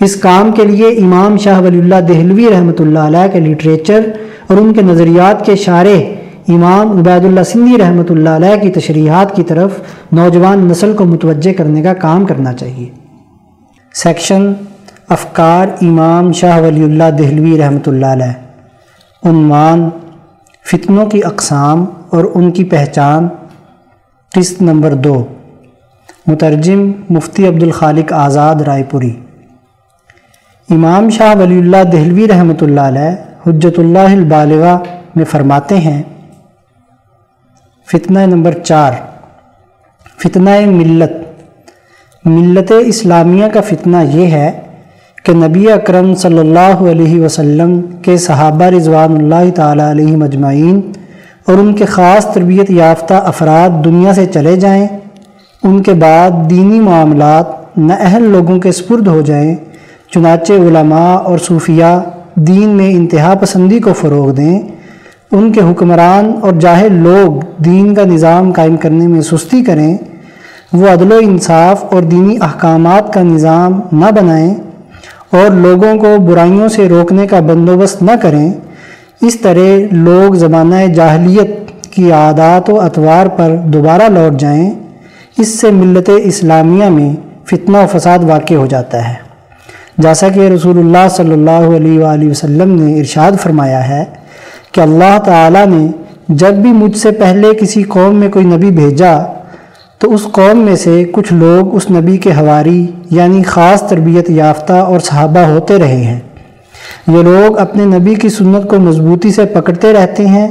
[0.00, 4.00] اس کام کے لیے امام شاہ ولی اللہ دہلوی رحمۃ اللہ علیہ کے لٹریچر
[4.46, 5.98] اور ان کے نظریات کے شارح
[6.48, 9.70] امام عبید اللہ سندھی رحمۃ اللہ علیہ کی تشریحات کی طرف
[10.12, 12.88] نوجوان نسل کو متوجہ کرنے کا کام کرنا چاہیے۔
[13.94, 14.52] سیکشن
[15.08, 18.32] افکار امام شاہ ولی اللہ دہلوی رحمۃ اللہ علیہ۔
[19.28, 19.88] عنوان
[20.70, 23.28] فتنوں کی اقسام اور ان کی پہچان۔
[24.32, 25.26] قسط نمبر دو۔
[26.26, 29.10] مترجم مفتی عبد الخالق آزاد رائے پوری۔
[30.70, 34.78] امام شاہ ولی اللہ دہلوی رحمۃ اللہ علیہ حجت اللہ البالغہ
[35.16, 36.02] میں فرماتے ہیں
[37.92, 38.92] فتنہ نمبر چار،
[40.18, 41.12] فتنہ ملت۔
[42.24, 44.50] ملت اسلامیہ کا فتنہ یہ ہے
[45.24, 50.80] کہ نبی اکرم صلی اللہ علیہ وسلم کے صحابہ رضوان اللہ تعالیٰ علیہ مجمعین
[51.46, 54.86] اور ان کے خاص تربیت یافتہ افراد دنیا سے چلے جائیں،
[55.62, 59.54] ان کے بعد دینی معاملات نہ اہل لوگوں کے سپرد ہو جائیں،
[60.14, 61.98] چنانچہ علماء اور صوفیہ
[62.34, 64.60] دین میں انتہا پسندی کو فروغ دیں
[65.32, 69.96] ان کے حکمران اور جاہل لوگ دین کا نظام قائم کرنے میں سستی کریں،
[70.72, 74.54] وہ عدل و انصاف اور دینی احکامات کا نظام نہ بنائیں
[75.30, 78.52] اور لوگوں کو برائیوں سے روکنے کا بندوبست نہ کریں۔
[79.20, 84.70] اس طرح لوگ زمانہ جاہلیت کی عادات و اطوار پر دوبارہ لوٹ جائیں،
[85.38, 87.10] اس سے ملت اسلامیہ میں
[87.44, 89.14] فتنہ و فساد واقع ہو جاتا ہے۔
[89.98, 94.04] جیسا کہ رسول اللہ صلی اللہ علیہ وآلہ وسلم نے ارشاد فرمایا ہے
[94.72, 95.86] کہ اللہ تعالیٰ نے
[96.28, 99.18] جب بھی مجھ سے پہلے کسی قوم میں کوئی نبی بھیجا،
[99.98, 104.72] تو اس قوم میں سے کچھ لوگ اس نبی کے ہواری یعنی خاص تربیت یافتہ
[104.72, 106.20] اور صحابہ ہوتے رہے ہیں۔
[107.08, 110.48] یہ لوگ اپنے نبی کی سنت کو مضبوطی سے پکڑتے رہتے ہیں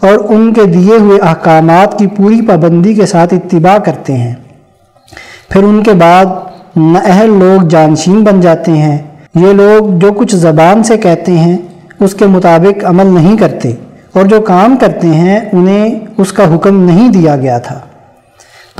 [0.00, 4.34] اور ان کے دیے ہوئے احکامات کی پوری پابندی کے ساتھ اتباع کرتے ہیں۔
[5.48, 6.24] پھر ان کے بعد
[6.76, 8.98] نااہل لوگ جانشین بن جاتے ہیں۔
[9.34, 11.56] یہ لوگ جو کچھ زبان سے کہتے ہیں
[12.00, 13.74] اس کے مطابق عمل نہیں کرتے
[14.12, 17.80] اور جو کام کرتے ہیں انہیں اس کا حکم نہیں دیا گیا تھا۔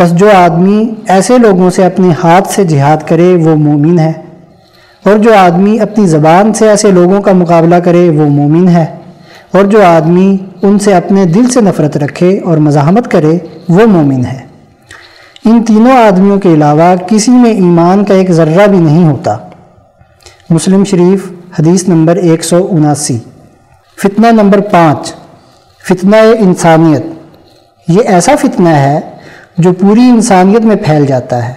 [0.00, 4.12] بس جو آدمی ایسے لوگوں سے اپنے ہاتھ سے جہاد کرے وہ مومن ہے
[5.04, 8.86] اور جو آدمی اپنی زبان سے ایسے لوگوں کا مقابلہ کرے وہ مومن ہے
[9.52, 14.24] اور جو آدمی ان سے اپنے دل سے نفرت رکھے اور مزاحمت کرے وہ مومن
[14.24, 14.48] ہے۔
[15.44, 19.36] ان تینوں آدمیوں کے علاوہ کسی میں ایمان کا ایک ذرہ بھی نہیں ہوتا۔
[20.50, 23.18] مسلم شریف حدیث نمبر ایک سو اناسی۔
[24.02, 25.14] فتنہ نمبر پانچ۔
[25.88, 27.02] فتنہ انسانیت۔
[27.88, 29.00] یہ ایسا فتنہ ہے
[29.58, 31.54] جو پوری انسانیت میں پھیل جاتا ہے۔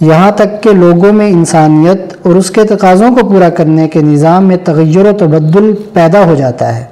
[0.00, 4.44] یہاں تک کہ لوگوں میں انسانیت اور اس کے تقاضوں کو پورا کرنے کے نظام
[4.44, 6.84] میں تغیر و تبدل پیدا ہو جاتا ہے۔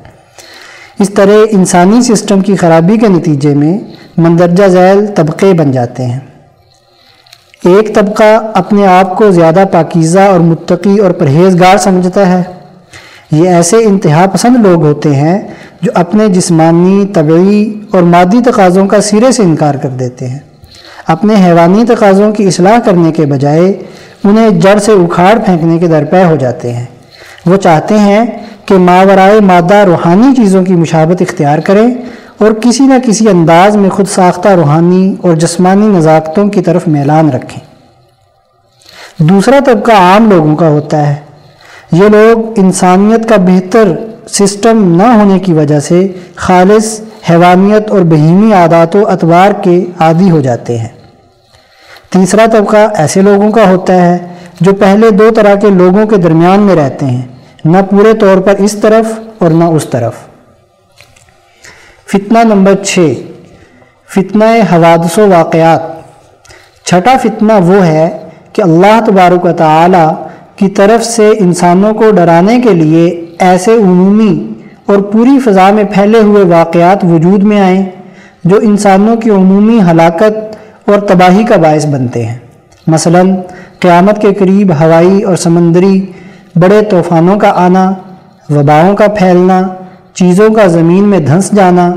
[1.01, 3.79] اس طرح انسانی سسٹم کی خرابی کے نتیجے میں
[4.17, 6.21] مندرجہ ذیل طبقے بن جاتے ہیں۔
[7.65, 12.43] ایک طبقہ اپنے آپ کو زیادہ پاکیزہ اور متقی اور پرہیزگار سمجھتا ہے۔
[13.33, 15.49] یہ ایسے انتہا پسند لوگ ہوتے ہیں
[15.83, 20.39] جو اپنے جسمانی، طبعی اور مادی تقاضوں کا سرے سے انکار کر دیتے ہیں۔
[21.07, 23.73] اپنے حیوانی تقاضوں کی اصلاح کرنے کے بجائے
[24.25, 26.87] انہیں جڑ سے اکھاڑ پھینکنے کے درپے ہو جاتے ہیں۔
[27.47, 28.25] وہ چاہتے ہیں
[28.67, 31.95] کہ ماورائے مادہ روحانی چیزوں کی مشابت اختیار کریں
[32.39, 37.31] اور کسی نہ کسی انداز میں خود ساختہ روحانی اور جسمانی نزاکتوں کی طرف میلان
[37.31, 37.61] رکھیں۔
[39.19, 41.15] دوسرا طبقہ عام لوگوں کا ہوتا ہے۔
[41.93, 43.89] یہ لوگ انسانیت کا بہتر
[44.29, 50.31] سسٹم نہ ہونے کی وجہ سے خالص حیوانیت اور بہیمی عادات و اطوار کے عادی
[50.31, 50.89] ہو جاتے ہیں۔
[52.11, 54.19] تیسرا طبقہ ایسے لوگوں کا ہوتا ہے
[54.61, 57.23] جو پہلے دو طرح کے لوگوں کے درمیان میں رہتے ہیں،
[57.65, 59.07] نہ پورے طور پر اس طرف
[59.39, 60.15] اور نہ اس طرف۔
[62.07, 63.13] فتنہ نمبر چھ،
[64.09, 65.81] فتنہ حوادث و واقعات۔
[66.87, 68.19] چھٹا فتنہ وہ ہے
[68.53, 70.07] کہ اللہ تبارک و تعالی
[70.57, 74.53] کی طرف سے انسانوں کو ڈرانے کے لیے ایسے عمومی
[74.87, 77.85] اور پوری فضا میں پھیلے ہوئے واقعات وجود میں آئیں
[78.45, 80.57] جو انسانوں کی عمومی ہلاکت
[80.91, 82.39] اور تباہی کا باعث بنتے ہیں۔
[82.87, 83.23] مثلا،
[83.81, 86.07] قیامت کے قریب ہوائی اور سمندری
[86.57, 87.93] بڑے طوفانوں کا آنا،
[88.51, 89.63] وباؤں کا پھیلنا
[90.15, 91.93] چیزوں کا زمین میں دھنس جانا،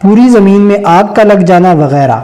[0.00, 2.16] پوری زمین میں آگ کا لگ جانا وغیرہ۔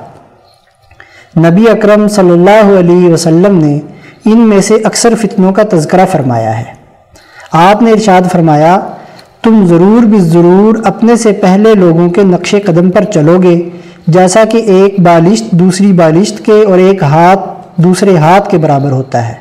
[1.37, 3.81] نبی اکرم صلی اللہ علیہ وسلم نے
[4.25, 6.65] ان میں سے اکثر فتنوں کا تذکرہ فرمایا ہے۔
[7.53, 8.81] آپ نے ارشاد فرمایا،
[9.43, 13.69] تم ضرور بھی ضرور اپنے سے پہلے لوگوں کے نقش قدم پر چلو گے،
[14.07, 17.41] جیسا کہ ایک بالشت دوسری بالشت کے اور ایک ہاتھ
[17.77, 19.35] دوسرے ہاتھ کے برابر ہوتا ہے۔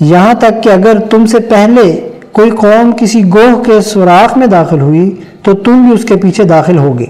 [0.00, 4.80] یہاں تک کہ اگر تم سے پہلے کوئی قوم کسی گوہ کے سوراخ میں داخل
[4.80, 7.06] ہوئی تو تم بھی اس کے پیچھے داخل ہوگے۔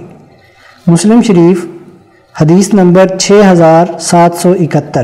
[0.86, 1.66] مسلم شریف،
[2.40, 5.02] حدیث نمبر چھ ہزار سات سو اکہتر۔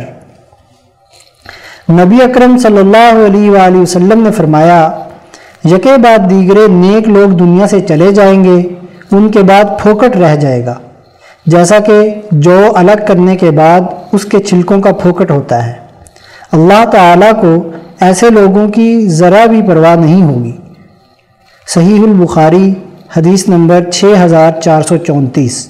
[1.90, 4.90] نبی اکرم صلی اللہ علیہ وآلہ وسلم نے فرمایا،
[5.64, 8.68] یکے بعد دیگرے نیک لوگ دنیا سے چلے جائیں گے،
[9.10, 10.74] ان کے بعد پھوکٹ رہ جائے گا۔
[11.46, 13.80] جیسا کہ جو الگ کرنے کے بعد
[14.12, 15.83] اس کے چھلکوں کا پھوکٹ ہوتا ہے۔
[16.54, 20.52] اللہ تعالیٰ کو ایسے لوگوں کی ذرا بھی پرواہ نہیں ہوگی۔
[21.68, 22.74] صحیح البخاری
[23.16, 25.68] حدیث نمبر چھ ہزار چار سو چونتیس۔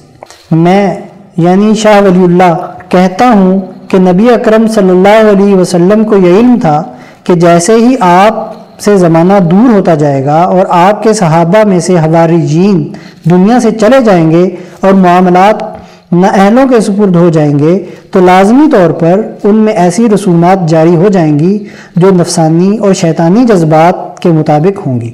[0.51, 1.01] میں
[1.37, 2.55] یعنی شاہ ولی اللہ
[2.89, 6.83] کہتا ہوں کہ نبی اکرم صلی اللہ علیہ وسلم کو یہ علم تھا
[7.25, 11.81] کہ جیسے ہی آپ سے زمانہ دور ہوتا جائے گا اور آپ کے صحابہ میں
[11.81, 12.93] سے ہماری جین
[13.31, 15.74] دنیا سے چلے جائیں گے اور معاملات
[16.13, 17.79] نہ اہلوں کے سپرد ہو جائیں گے،
[18.11, 21.59] تو لازمی طور پر ان میں ایسی رسومات جاری ہو جائیں گی
[21.97, 25.13] جو نفسانی اور شیطانی جذبات کے مطابق ہوں گی۔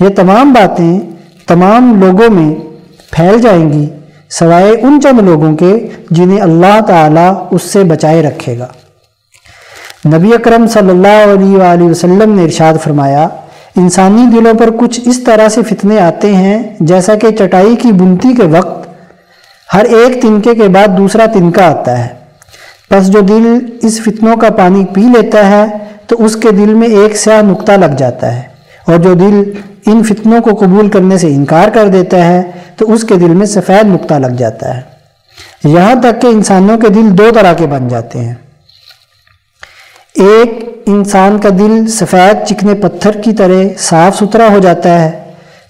[0.00, 0.98] یہ تمام باتیں
[1.46, 2.54] تمام لوگوں میں
[3.12, 3.86] پھیل جائیں گی،
[4.30, 5.74] سوائے ان چند لوگوں کے
[6.10, 8.66] جنہیں اللہ تعالیٰ اس سے بچائے رکھے گا۔
[10.06, 13.26] نبی اکرم صلی اللہ علیہ وآلہ وسلم نے ارشاد فرمایا،
[13.76, 18.34] انسانی دلوں پر کچھ اس طرح سے فتنے آتے ہیں جیسا کہ چٹائی کی بنتی
[18.34, 18.83] کے وقت
[19.74, 22.08] ہر ایک تنکے کے بعد دوسرا تنکا آتا ہے۔
[22.88, 25.64] پس جو دل اس فتنوں کا پانی پی لیتا ہے،
[26.06, 28.42] تو اس کے دل میں ایک سیاہ نقطہ لگ جاتا ہے۔
[28.86, 29.52] اور جو دل
[29.86, 32.42] ان فتنوں کو قبول کرنے سے انکار کر دیتا ہے،
[32.76, 34.80] تو اس کے دل میں سفید نقطہ لگ جاتا ہے۔
[35.64, 38.34] یہاں تک کہ انسانوں کے دل دو طرح کے بن جاتے ہیں۔
[40.14, 45.24] ایک، انسان کا دل سفید چکنے پتھر کی طرح صاف ستھرا ہو جاتا ہے۔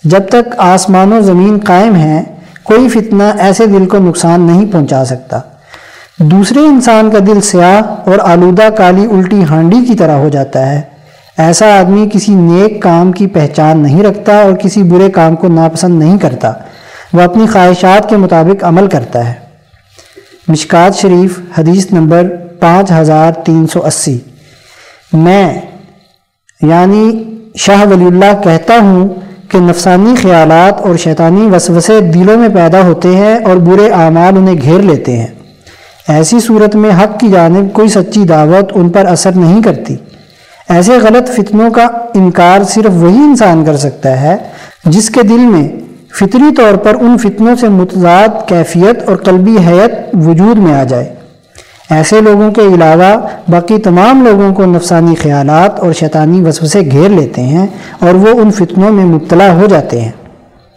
[0.04, 2.22] جب تک آسمان و زمین قائم ہیں
[2.64, 5.40] کوئی فتنہ ایسے دل کو نقصان نہیں پہنچا سکتا۔
[6.18, 10.80] دوسرے انسان کا دل سیاہ اور آلودہ کالی الٹی ہانڈی کی طرح ہو جاتا ہے۔
[11.38, 15.98] ایسا آدمی کسی نیک کام کی پہچان نہیں رکھتا اور کسی برے کام کو ناپسند
[15.98, 16.52] نہیں کرتا۔
[17.12, 19.34] وہ اپنی خواہشات کے مطابق عمل کرتا ہے۔
[20.48, 22.22] مشکات شریف، حدیث نمبر
[22.60, 24.18] پانچ ہزار تین سو اسی۔
[25.12, 25.60] میں
[26.62, 27.22] یعنی
[27.56, 29.08] شاہ ولی اللہ کہتا ہوں
[29.54, 34.54] کہ نفسانی خیالات اور شیطانی وسوسے دلوں میں پیدا ہوتے ہیں اور برے اعمال انہیں
[34.62, 35.26] گھیر لیتے ہیں۔
[36.08, 39.96] ایسی صورت میں حق کی جانب کوئی سچی دعوت ان پر اثر نہیں کرتی۔
[40.68, 44.36] ایسے غلط فتنوں کا انکار صرف وہی انسان کر سکتا ہے
[44.84, 45.68] جس کے دل میں
[46.14, 51.14] فطری طور پر ان فتنوں سے متضاد کیفیت اور قلبی حیت وجود میں آ جائے۔
[51.90, 57.42] ایسے لوگوں کے علاوہ باقی تمام لوگوں کو نفسانی خیالات اور شیطانی وسوسے گھیر لیتے
[57.42, 57.66] ہیں
[57.98, 60.10] اور وہ ان فتنوں میں مبتلا ہو جاتے ہیں۔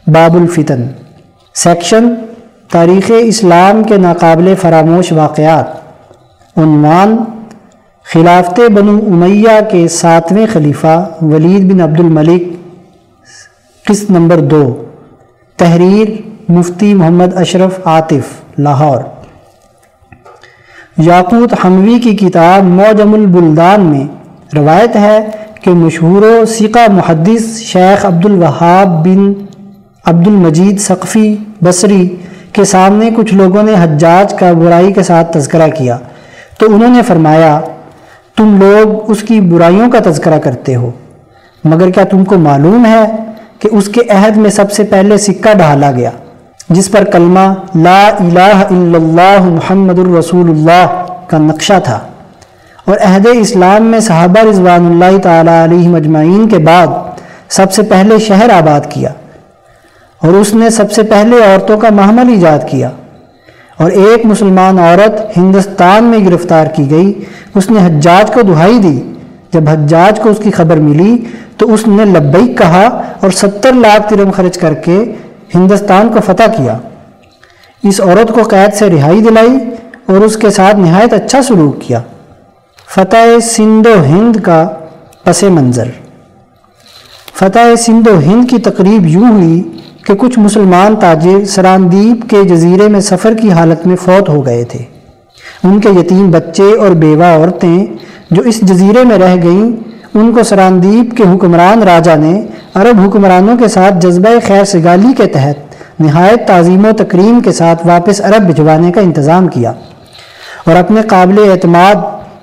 [0.07, 0.85] باب الفتن۔
[1.55, 2.13] سیکشن۔
[2.71, 5.65] تاریخ اسلام کے ناقابل فراموش واقعات۔
[6.57, 7.17] عنوان۔
[8.13, 12.43] خلافت بنو امیہ کے ساتویں خلیفہ ولید بن عبد الملک۔
[13.85, 14.83] قسط نمبر دو۔
[15.57, 16.07] تحریر
[16.51, 19.01] مفتی محمد اشرف عاطف، لاہور۔
[20.97, 24.07] یاقوت حموی کی کتاب موجم البلدان میں
[24.55, 25.29] روایت ہے
[25.61, 29.31] کہ مشہور و سیقہ محدث شیخ عبد الوہاب بن
[30.05, 32.15] عبد المجید سقفی بصری
[32.51, 35.97] کے سامنے کچھ لوگوں نے حجاج کا برائی کے ساتھ تذکرہ کیا۔
[36.59, 37.59] تو انہوں نے فرمایا،
[38.37, 40.91] تم لوگ اس کی برائیوں کا تذکرہ کرتے ہو،
[41.63, 43.05] مگر کیا تم کو معلوم ہے
[43.59, 46.11] کہ اس کے عہد میں سب سے پہلے سکہ ڈھالا گیا؟
[46.69, 51.99] جس پر کلمہ لا الہ الا اللہ محمد الرسول اللہ کا نقشہ تھا۔
[52.85, 56.87] اور عہد اسلام میں صحابہ رضوان اللہ تعالیٰ علیہ مجمعین کے بعد
[57.49, 59.09] سب سے پہلے شہر آباد کیا
[60.21, 62.89] اور اس نے سب سے پہلے عورتوں کا محمل ایجاد کیا۔
[63.77, 67.23] اور ایک مسلمان عورت ہندوستان میں گرفتار کی گئی،
[67.55, 69.13] اس نے حجاج کو دہائی دی۔
[69.53, 71.17] جب حجاج کو اس کی خبر ملی
[71.57, 75.15] تو اس نے لبیک کہا اور ستر لاکھ ترم خرچ کر کے
[75.55, 76.77] ہندوستان کو فتح کیا۔
[77.83, 79.57] اس عورت کو قید سے رہائی دلائی
[80.05, 82.01] اور اس کے ساتھ نہایت اچھا سلوک کیا۔
[82.95, 84.67] فتح سندھ و ہند کا
[85.23, 85.87] پس منظر۔
[87.33, 89.63] فتح سندھ و ہند کی تقریب یوں ہوئی
[90.05, 94.63] کہ کچھ مسلمان تاجر سراندیپ کے جزیرے میں سفر کی حالت میں فوت ہو گئے
[94.63, 94.79] تھے۔
[95.63, 97.85] ان کے یتیم بچے اور بیوہ عورتیں
[98.31, 99.86] جو اس جزیرے میں رہ گئیں
[100.19, 102.41] ان کو سراندیپ کے حکمران راجہ نے
[102.75, 107.87] عرب حکمرانوں کے ساتھ جذبہ خیر سگالی کے تحت نہایت تعظیم و تکریم کے ساتھ
[107.87, 109.71] واپس عرب بھجوانے کا انتظام کیا
[110.65, 111.95] اور اپنے قابل اعتماد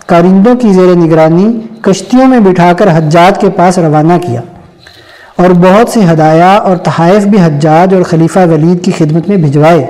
[0.06, 4.40] کارندوں کی زیر نگرانی کشتیوں میں بٹھا کر حجاج کے پاس روانہ کیا
[5.36, 9.86] اور بہت سے ہدایہ اور تحائف بھی حجاج اور خلیفہ ولید کی خدمت میں بھجوائے۔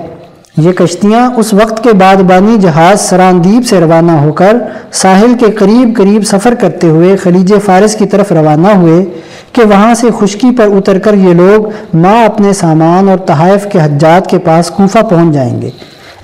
[0.56, 4.56] یہ کشتیاں اس وقت کے بعد بانی جہاز سراندیپ سے روانہ ہو کر
[4.92, 9.04] ساحل کے قریب قریب سفر کرتے ہوئے خلیج فارس کی طرف روانہ ہوئے
[9.52, 13.80] کہ وہاں سے خشکی پر اتر کر یہ لوگ ماں اپنے سامان اور تحائف کے
[13.80, 15.70] حجات کے پاس کوفہ پہنچ جائیں گے۔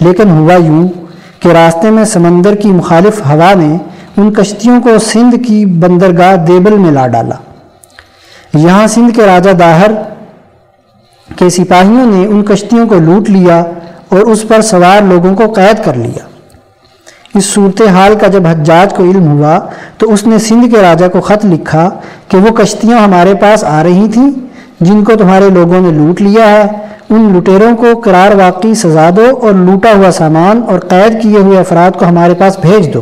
[0.00, 0.88] لیکن ہوا یوں
[1.40, 3.76] کہ راستے میں سمندر کی مخالف ہوا نے
[4.16, 7.34] ان کشتیوں کو سندھ کی بندرگاہ دیبل میں لا ڈالا۔
[8.54, 9.90] یہاں سندھ کے راجہ داہر
[11.36, 13.64] کے سپاہیوں نے ان کشتیوں کو لوٹ لیا
[14.10, 16.24] اور اس پر سوار لوگوں کو قید کر لیا۔
[17.34, 19.58] اس صورتحال کا جب حجاج کو علم ہوا،
[19.98, 21.90] تو اس نے سندھ کے راجہ کو خط لکھا
[22.28, 24.30] کہ وہ کشتیاں ہمارے پاس آ رہی تھیں،
[24.80, 29.38] جن کو تمہارے لوگوں نے لوٹ لیا ہے۔ ان لٹیروں کو قرار واقعی سزا دو
[29.42, 33.00] اور لوٹا ہوا سامان اور قید کیے ہوئے افراد کو ہمارے پاس بھیج دو۔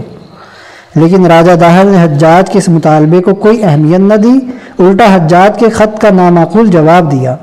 [0.95, 4.39] لیکن راجہ داہر نے حجاج کے اس مطالبے کو کوئی اہمیت نہ دی،
[4.79, 7.37] الٹا حجاج کے خط کا نامعقول جواب دیا۔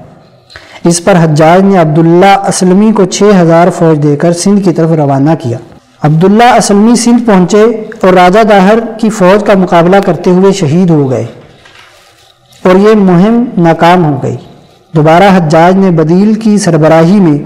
[0.86, 4.91] اس پر حجاج نے عبداللہ اسلمی کو چھ ہزار فوج دے کر سندھ کی طرف
[4.91, 5.58] روانہ کیا۔
[6.04, 7.63] عبداللہ اسلمی سندھ پہنچے
[8.02, 11.26] اور راجہ داہر کی فوج کا مقابلہ کرتے ہوئے شہید ہو گئے
[12.63, 14.36] اور یہ مہم ناکام ہو گئی۔
[14.96, 17.38] دوبارہ حجاج نے بدیل کی سربراہی میں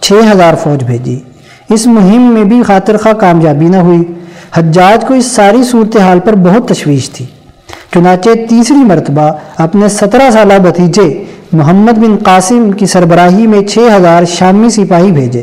[0.00, 1.20] چھ ہزار فوج بھیجی۔
[1.70, 4.02] اس مہم میں بھی خاطر خواہ کامیابی نہ ہوئی۔
[4.54, 7.26] حجاج کو اس ساری صورتحال پر بہت تشویش تھی۔
[7.94, 14.24] چنانچہ تیسری مرتبہ اپنے سترہ سالہ بھتیجے محمد بن قاسم کی سربراہی میں چھ ہزار
[14.24, 15.42] شامی سپاہی بھیجے۔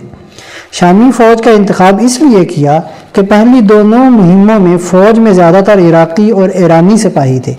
[0.72, 2.80] شامی فوج کا انتخاب اس لیے کیا
[3.14, 7.54] کہ پہلی دونوں مہموں میں فوج میں زیادہ تر عراقی اور ایرانی سپاہی تھے،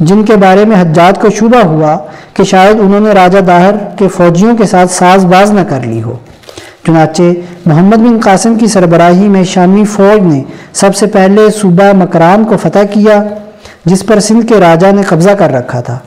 [0.00, 1.96] جن کے بارے میں حجات کو شبہ ہوا
[2.34, 6.02] کہ شاید انہوں نے راجہ داہر کے فوجیوں کے ساتھ ساز باز نہ کر لی
[6.02, 6.16] ہو۔
[6.86, 7.22] چنانچہ
[7.66, 12.56] محمد بن قاسم کی سربراہی میں شامی فوج نے سب سے پہلے صوبہ مکران کو
[12.56, 13.22] فتح کیا،
[13.84, 15.98] جس پر سندھ کے راجہ نے قبضہ کر رکھا تھا۔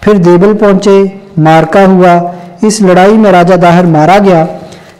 [0.00, 1.02] پھر دیبل پہنچے۔
[1.36, 4.46] مارکا ہوا۔ اس لڑائی میں راجہ داہر مارا گیا۔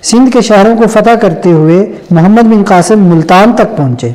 [0.03, 4.11] سندھ کے شہروں کو فتح کرتے ہوئے محمد بن قاسم ملتان تک پہنچے۔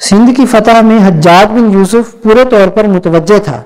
[0.00, 3.62] سندھ کی فتح میں حجاج بن یوسف پورے طور پر متوجہ تھا۔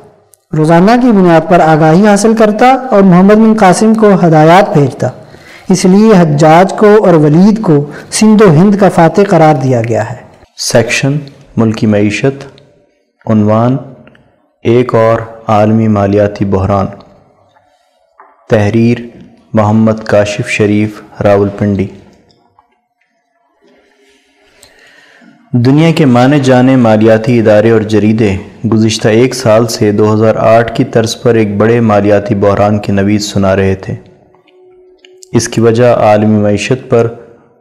[0.56, 5.08] روزانہ کی بنیاد پر آگاہی حاصل کرتا اور محمد بن قاسم کو ہدایات بھیجتا۔
[5.68, 10.10] اس لیے حجاج کو اور ولید کو سندھ و ہند کا فاتح قرار دیا گیا
[10.10, 10.16] ہے۔
[10.58, 11.18] سیکشن
[11.56, 12.60] ملکی معیشت،
[13.30, 13.76] عنوان،
[14.62, 16.86] ایک اور عالمی مالیاتی بحران۔
[18.50, 18.98] تحریر
[19.52, 21.86] محمد کاشف شریف، راول پنڈی۔
[25.52, 28.36] دنیا کے مانے جانے مالیاتی ادارے اور جریدے
[28.72, 32.92] گزشتہ ایک سال سے دو ہزار آٹھ کی طرز پر ایک بڑے مالیاتی بحران کی
[32.92, 33.94] نوید سنا رہے تھے۔
[35.32, 37.08] اس کی وجہ عالمی معیشت پر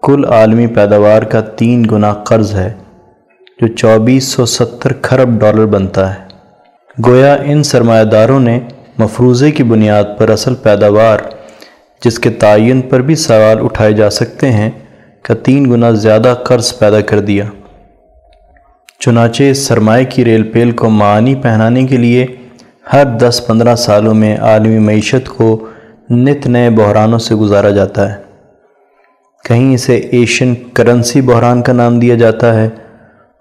[0.03, 2.73] کل عالمی پیداوار کا تین گنا قرض ہے،
[3.61, 6.27] جو چوبیس سو ستر کھرب ڈالر بنتا ہے۔
[7.07, 8.59] گویا ان سرمایہ داروں نے
[8.99, 11.17] مفروضے کی بنیاد پر اصل پیداوار،
[12.05, 14.71] جس کے تعین پر بھی سوال اٹھائے جا سکتے ہیں
[15.21, 17.45] کا تین گنا زیادہ قرض پیدا کر دیا۔
[18.99, 22.25] چنانچہ اس سرمائے کی ریل پیل کو معانی پہنانے کے لیے
[22.93, 25.67] ہر دس پندرہ سالوں میں عالمی معیشت کو
[26.09, 28.17] نت نئے بحرانوں سے گزارا جاتا ہے۔
[29.43, 32.69] کہیں اسے ایشین کرنسی بحران کا نام دیا جاتا ہے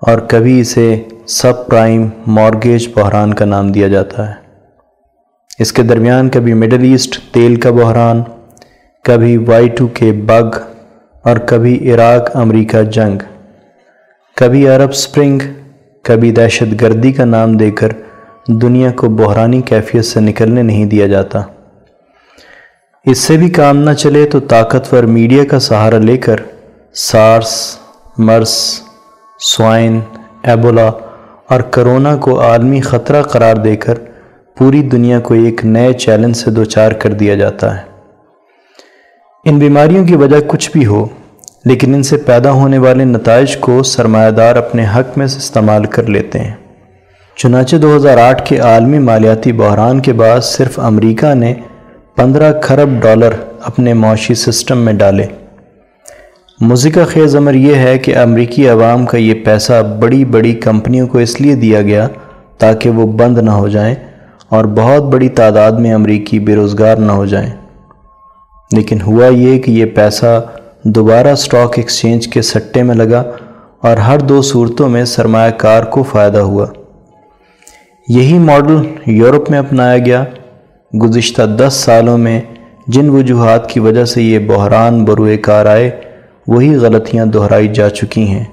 [0.00, 4.47] اور کبھی اسے سب پرائم مارگیج بحران کا نام دیا جاتا ہے۔
[5.58, 8.22] اس کے درمیان کبھی مڈل ایسٹ تیل کا بحران،
[9.04, 10.56] کبھی وائی ٹو کے بگ،
[11.24, 13.18] اور کبھی عراق امریکہ جنگ۔
[14.36, 15.38] کبھی عرب سپرنگ،
[16.02, 17.88] کبھی دہشت گردی کا نام دے کر
[18.46, 21.42] دنیا کو بحرانی کیفیت سے نکلنے نہیں دیا جاتا۔
[23.04, 26.36] اس سے بھی کام نہ چلے تو طاقتور میڈیا کا سہارا لے کر
[26.94, 27.78] سارس،
[28.18, 28.82] مرس،
[29.40, 30.00] سوائن،
[30.42, 30.90] ایبولا
[31.48, 33.94] اور کرونا کو عالمی خطرہ قرار دے کر
[34.58, 37.82] پوری دنیا کو ایک نئے چیلنج سے دوچار کر دیا جاتا ہے۔
[39.44, 41.06] ان بیماریوں کی وجہ کچھ بھی ہو،
[41.64, 45.84] لیکن ان سے پیدا ہونے والے نتائج کو سرمایہ دار اپنے حق میں سے استعمال
[45.84, 46.54] کر لیتے ہیں۔
[47.36, 51.54] چنانچہ دو ہزار آٹھ کے عالمی مالیاتی بحران کے بعد صرف امریکہ نے
[52.16, 55.26] پندرہ کھرب ڈالر اپنے معاشی سسٹم میں ڈالے۔
[56.60, 61.18] مزیکہ خیز امر یہ ہے کہ امریکی عوام کا یہ پیسہ بڑی بڑی کمپنیوں کو
[61.18, 62.08] اس لیے دیا گیا
[62.58, 63.94] تاکہ وہ بند نہ ہو جائیں۔
[64.48, 67.50] اور بہت بڑی تعداد میں امریکی بے روزگار نہ ہو جائیں۔
[68.72, 70.46] لیکن ہوا یہ کہ یہ پیسہ
[70.84, 73.22] دوبارہ سٹاک ایکسچینج کے سٹے میں لگا
[73.82, 76.66] اور ہر دو صورتوں میں سرمایہ کار کو فائدہ ہوا۔
[78.08, 80.24] یہی ماڈل یورپ میں اپنایا گیا۔
[81.02, 82.40] گزشتہ دس سالوں میں
[82.86, 85.90] جن وجوہات کی وجہ سے یہ بحران بروئے کار آئے،
[86.46, 88.44] وہی غلطیاں دہرائی جا چکی ہیں۔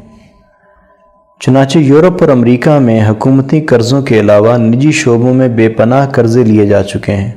[1.40, 6.44] چنانچہ یورپ اور امریکہ میں حکومتی قرضوں کے علاوہ نجی شعبوں میں بے پناہ قرضے
[6.44, 7.32] لیے جا چکے ہیں،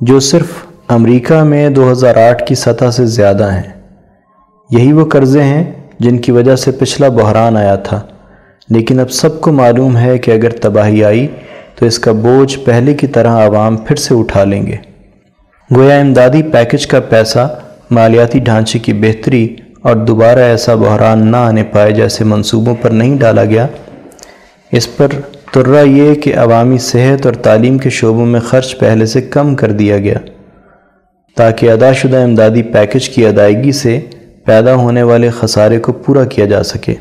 [0.00, 0.50] جو صرف
[0.88, 3.82] امریکہ میں دو ہزار آٹھ کی سطح سے زیادہ ہیں۔
[4.70, 5.64] یہی وہ قرضے ہیں
[5.98, 8.00] جن کی وجہ سے پچھلا بحران آیا تھا۔
[8.70, 11.26] لیکن اب سب کو معلوم ہے کہ اگر تباہی آئی
[11.76, 14.76] تو اس کا بوجھ پہلے کی طرح عوام پھر سے اٹھا لیں گے۔
[15.76, 17.58] گویا امدادی پیکج کا پیسہ
[17.90, 23.18] مالیاتی ڈھانچے کی بہتری اور دوبارہ ایسا بحران نہ آنے پائے جیسے منصوبوں پر نہیں
[23.18, 23.66] ڈالا گیا۔
[24.72, 25.06] اس پر
[25.52, 29.72] ترہ یہ کہ عوامی صحت اور تعلیم کے شعبوں میں خرچ پہلے سے کم کر
[29.72, 30.18] دیا گیا،
[31.36, 33.98] تاکہ ادا شدہ امدادی پیکج کی ادائیگی سے
[34.44, 36.94] پیدا ہونے والے خسارے کو پورا کیا جا سکے۔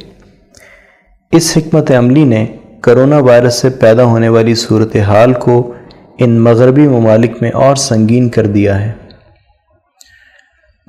[1.32, 2.46] اس حکمت عملی نے
[2.82, 5.74] کرونا وائرس سے پیدا ہونے والی صورتحال کو
[6.18, 8.92] ان مغربی ممالک میں اور سنگین کر دیا ہے۔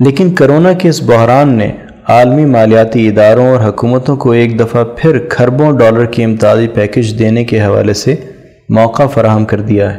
[0.04, 1.72] لیکن کرونا کے اس بحران نے
[2.08, 7.44] عالمی مالیاتی اداروں اور حکومتوں کو ایک دفعہ پھر کھربوں ڈالر کی امدادی پیکج دینے
[7.44, 8.14] کے حوالے سے
[8.68, 9.98] موقع فراہم کر دیا ہے،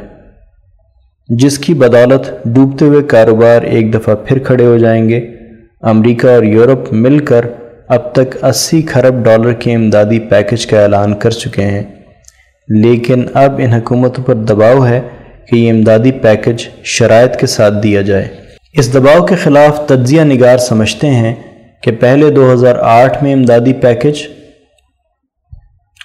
[1.30, 5.20] جس کی بدولت ڈوبتے ہوئے کاروبار ایک دفعہ پھر کھڑے ہو جائیں گے۔
[5.82, 7.46] امریکہ اور یورپ مل کر
[7.88, 11.84] اب تک اسی کھرب ڈالر کے امدادی پیکج کا اعلان کر چکے ہیں۔
[12.68, 15.02] لیکن اب ان حکومتوں پر دباؤ ہے
[15.48, 18.43] کہ یہ امدادی پیکج شرائط کے ساتھ دیا جائے۔
[18.78, 21.36] اس دباؤ کے خلاف تجزیہ نگار سمجھتے ہیں
[21.82, 24.22] کہ پہلے دو ہزار آٹھ میں امدادی پیکج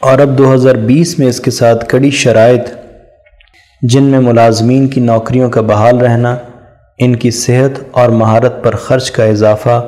[0.01, 2.69] اور اب دو ہزار بیس میں اس کے ساتھ کڑی شرائط
[3.83, 6.37] جن میں ملازمین کی نوکریوں کا بحال رہنا،
[6.99, 9.81] ان کی صحت اور مہارت پر خرچ کا اضافہ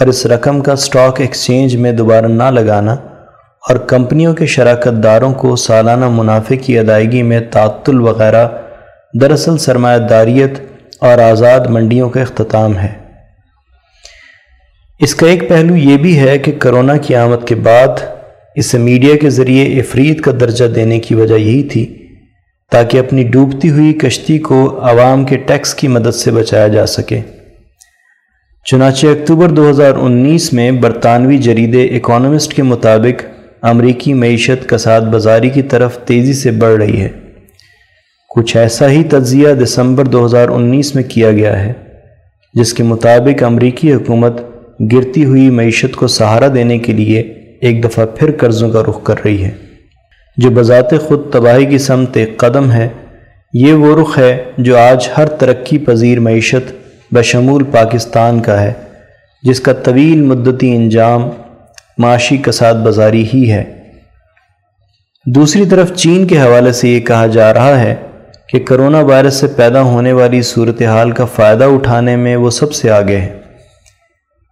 [0.00, 2.92] اور اس رقم کا سٹاک ایکسچینج میں دوبارہ نہ لگانا
[3.68, 8.48] اور کمپنیوں کے شراکت داروں کو سالانہ منافع کی ادائیگی میں تعطل وغیرہ،
[9.20, 10.58] دراصل سرمایہ داریت
[11.00, 12.88] اور آزاد منڈیوں کا اختتام ہے۔
[14.98, 18.00] اس کا ایک پہلو یہ بھی ہے کہ کرونا کی آمد کے بعد
[18.54, 22.06] اسے میڈیا کے ذریعے افرید کا درجہ دینے کی وجہ یہی تھی
[22.70, 27.20] تاکہ اپنی ڈوبتی ہوئی کشتی کو عوام کے ٹیکس کی مدد سے بچایا جا سکے۔
[28.64, 33.24] چنانچہ اکتوبر دو ہزار انیس میں برطانوی جریدے اکانومسٹ کے مطابق
[33.62, 37.08] امریکی معیشت کساد بازاری کی طرف تیزی سے بڑھ رہی ہے۔
[38.36, 41.72] کچھ ایسا ہی تجزیہ دسمبر دو ہزار انیس میں کیا گیا ہے،
[42.54, 44.40] جس کے مطابق امریکی حکومت
[44.92, 47.20] گرتی ہوئی معیشت کو سہارا دینے کے لیے
[47.60, 49.50] ایک دفعہ پھر قرضوں کا رخ کر رہی ہے۔
[50.36, 52.88] جو بذات خود تباہی کی سمت ایک قدم ہے،
[53.52, 56.72] یہ وہ رخ ہے جو آج ہر ترقی پذیر معیشت
[57.14, 58.72] بشمول پاکستان کا ہے،
[59.42, 61.30] جس کا طویل مدتی انجام
[61.98, 63.64] معاشی کساد بازاری ہی ہے۔
[65.26, 67.94] دوسری طرف چین کے حوالے سے یہ کہا جا رہا ہے
[68.52, 72.90] کہ کرونا وائرس سے پیدا ہونے والی صورتحال کا فائدہ اٹھانے میں وہ سب سے
[72.90, 73.40] آگے ہے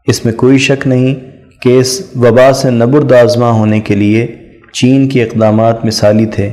[0.07, 1.15] اس میں کوئی شک نہیں
[1.63, 4.37] کہ اس وبا سے نبردازمہ ہونے کے لیے
[4.73, 6.51] چین کے اقدامات مثالی تھے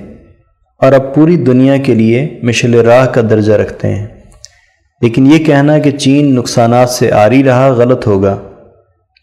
[0.82, 4.08] اور اب پوری دنیا کے لیے مشل راہ کا درجہ رکھتے ہیں۔
[5.02, 8.38] لیکن یہ کہنا کہ چین نقصانات سے آری رہا غلط ہوگا۔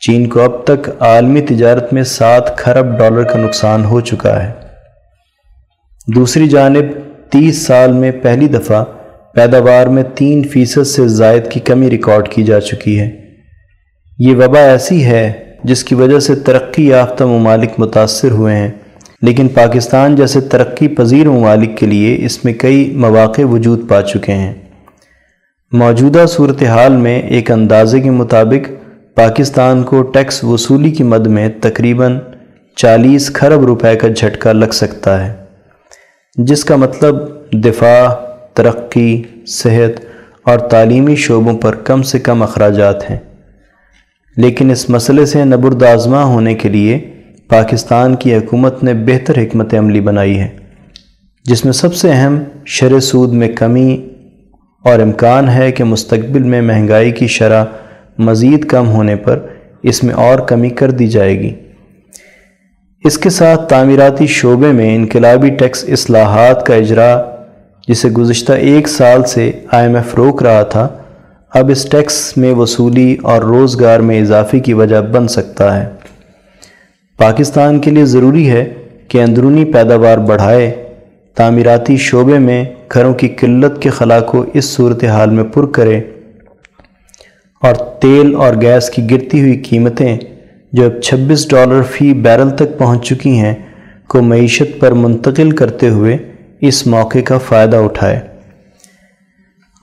[0.01, 4.53] چین کو اب تک عالمی تجارت میں سات کھرب ڈالر کا نقصان ہو چکا ہے۔
[6.15, 6.85] دوسری جانب
[7.33, 8.85] تیس سال میں پہلی دفعہ
[9.35, 13.11] پیداوار میں تین فیصد سے زائد کی کمی ریکارڈ کی جا چکی ہے۔
[14.19, 15.33] یہ وبا ایسی ہے
[15.65, 18.71] جس کی وجہ سے ترقی یافتہ ممالک متاثر ہوئے ہیں،
[19.23, 24.33] لیکن پاکستان جیسے ترقی پذیر ممالک کے لیے اس میں کئی مواقع وجود پا چکے
[24.33, 24.55] ہیں۔
[25.73, 28.71] موجودہ صورتحال میں ایک اندازے کے مطابق
[29.17, 32.19] پاکستان کو ٹیکس وصولی کی مد میں تقریباً
[32.77, 35.42] چالیس کھرب روپے کا جھٹکا لگ سکتا ہے۔
[36.37, 37.15] جس کا مطلب
[37.53, 38.09] دفاع،
[38.55, 40.05] ترقی، صحت
[40.43, 43.17] اور تعلیمی شعبوں پر کم سے کم اخراجات ہیں۔
[44.37, 47.11] لیکن اس مسئلے سے نبردازمہ ہونے کے لیے
[47.49, 50.49] پاکستان کی حکومت نے بہتر حکمت عملی بنائی ہے،
[51.45, 54.09] جس میں سب سے اہم شرح سود میں کمی
[54.85, 57.65] اور امکان ہے کہ مستقبل میں مہنگائی کی شرح
[58.19, 59.47] مزید کم ہونے پر
[59.83, 61.55] اس میں اور کمی کر دی جائے گی۔
[63.05, 67.23] اس کے ساتھ تعمیراتی شعبے میں انقلابی ٹیکس اصلاحات کا اجرا
[67.89, 70.89] جسے گزشتہ ایک سال سے آئی ایم ایف روک رہا تھا،
[71.51, 75.89] اب اس ٹیکس میں وصولی اور روزگار میں اضافے کی وجہ بن سکتا ہے۔
[77.19, 78.75] پاکستان کے لیے ضروری ہے
[79.09, 80.85] کہ اندرونی پیداوار بڑھائے۔
[81.35, 85.99] تعمیراتی شعبے میں گھروں کی قلت کے خلا کو اس صورتحال میں پر کرے
[87.63, 90.19] اور تیل اور گیس کی گرتی ہوئی قیمتیں
[90.73, 93.55] جو اب چھبیس ڈالر فی بیرل تک پہنچ چکی ہیں،
[94.09, 96.17] کو معیشت پر منتقل کرتے ہوئے
[96.61, 98.21] اس موقع کا فائدہ اٹھائے۔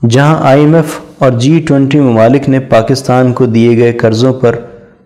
[0.02, 4.56] جہاں آئی ایم ایف اور جی ٹوینٹی ممالک نے پاکستان کو دیے گئے قرضوں پر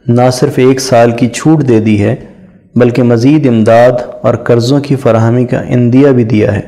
[0.07, 2.15] نہ صرف ایک سال کی چھوٹ دے دی ہے،
[2.75, 6.61] بلکہ مزید امداد اور قرضوں کی فراہمی کا اندیہ بھی دیا ہے۔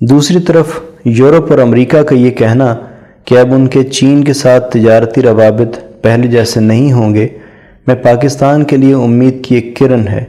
[0.00, 2.74] دوسری طرف، یورپ اور امریکہ کا یہ کہنا
[3.24, 7.28] کہ اب ان کے چین کے ساتھ تجارتی روابط پہلے جیسے نہیں ہوں گے
[7.88, 10.24] میں پاکستان کے لیے امید کی ایک کرن ہے،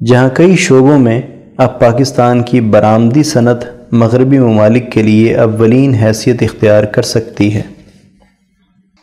[0.00, 1.20] جہاں کئی شعبوں میں
[1.56, 7.62] اب پاکستان کی برآمدی صنعت مغربی ممالک کے لیے اولین حیثیت اختیار کر سکتی ہے۔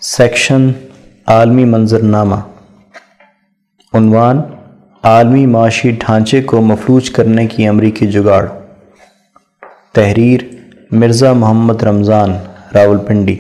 [0.02, 0.70] سیکشن
[1.28, 2.36] عالمی منظر نامہ
[3.94, 4.42] عنوان
[5.04, 8.46] عالمی معاشی ڈھانچے کو مفلوج کرنے کی امریکی جگاڑ۔
[9.94, 10.40] تحریر
[10.92, 12.34] مرزا محمد رمضان
[12.76, 13.38] راول پنڈی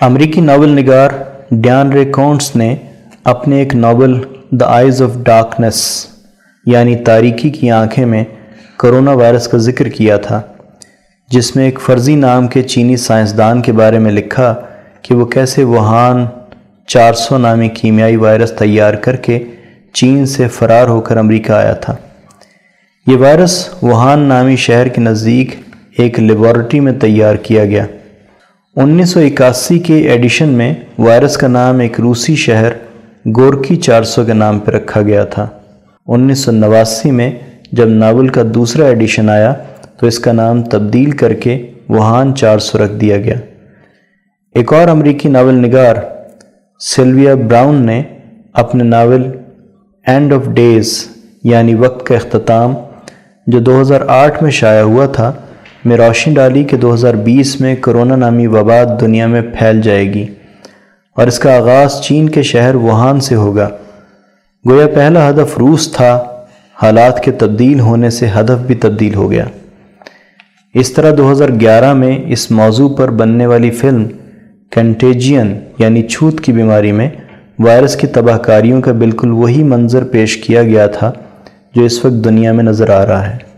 [0.00, 1.10] امریکی ناول نگار
[1.50, 2.74] ڈیان رے کونٹس نے
[3.24, 4.12] اپنے ایک novel
[4.50, 6.06] the eyes of darkness
[6.66, 8.24] یعنی تاریکی کی آنکھیں میں
[8.78, 10.40] کرونا وائرس کا ذکر کیا تھا،
[11.30, 14.54] جس میں ایک فرضی نام کے چینی سائنسدان کے بارے میں لکھا
[15.02, 16.24] کہ وہ کیسے وہان
[16.88, 19.38] چار سو نامی کیمیائی وائرس تیار کر کے
[19.92, 21.96] چین سے فرار ہو کر امریکہ آیا تھا۔
[23.06, 25.54] یہ وائرس وہان نامی شہر کے نزدیک
[25.98, 27.86] ایک لیبارٹری میں تیار کیا گیا۔
[28.76, 32.72] انیس سو اکاسی کے ایڈیشن میں وائرس کا نام ایک روسی شہر
[33.36, 35.48] گورکی چار سو کے نام پہ رکھا گیا تھا۔
[36.06, 37.30] انیس سو نواسی میں
[37.72, 39.52] جب ناول کا دوسرا ایڈیشن آیا
[39.96, 43.34] تو اس کا نام تبدیل کر کے وہان چار سو رکھ دیا گیا۔
[44.54, 45.96] ایک اور امریکی ناول نگار
[46.80, 48.02] سلویا براؤن نے
[48.52, 49.22] اپنے ناول
[50.06, 51.08] اینڈ آف ڈیز
[51.44, 52.74] یعنی وقت کا اختتام
[53.46, 55.32] جو دو ہزار آٹھ میں شائع ہوا تھا
[55.84, 60.14] میں روشنی ڈالی کہ دو ہزار بیس میں کرونا نامی وبا دنیا میں پھیل جائے
[60.14, 60.26] گی
[61.16, 63.68] اور اس کا آغاز چین کے شہر وہان سے ہوگا۔
[64.68, 66.24] گویا پہلا ہدف روس تھا،
[66.82, 69.44] حالات کے تبدیل ہونے سے ہدف بھی تبدیل ہو گیا۔
[70.74, 74.04] اس طرح دو ہزار گیارہ میں اس موضوع پر بننے والی فلم
[74.70, 77.10] کنٹیجین یعنی چھوت کی بیماری میں
[77.58, 81.12] وائرس کی تباہ کاریوں کا بالکل وہی منظر پیش کیا گیا تھا
[81.74, 83.49] جو اس وقت دنیا میں نظر آ رہا ہے۔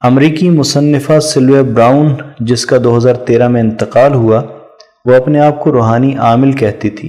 [0.00, 2.08] امریکی مصنفہ سلوے براؤن،
[2.40, 4.42] جس کا دو ہزار تیرہ میں انتقال ہوا،
[5.04, 7.08] وہ اپنے آپ کو روحانی عامل کہتی تھی۔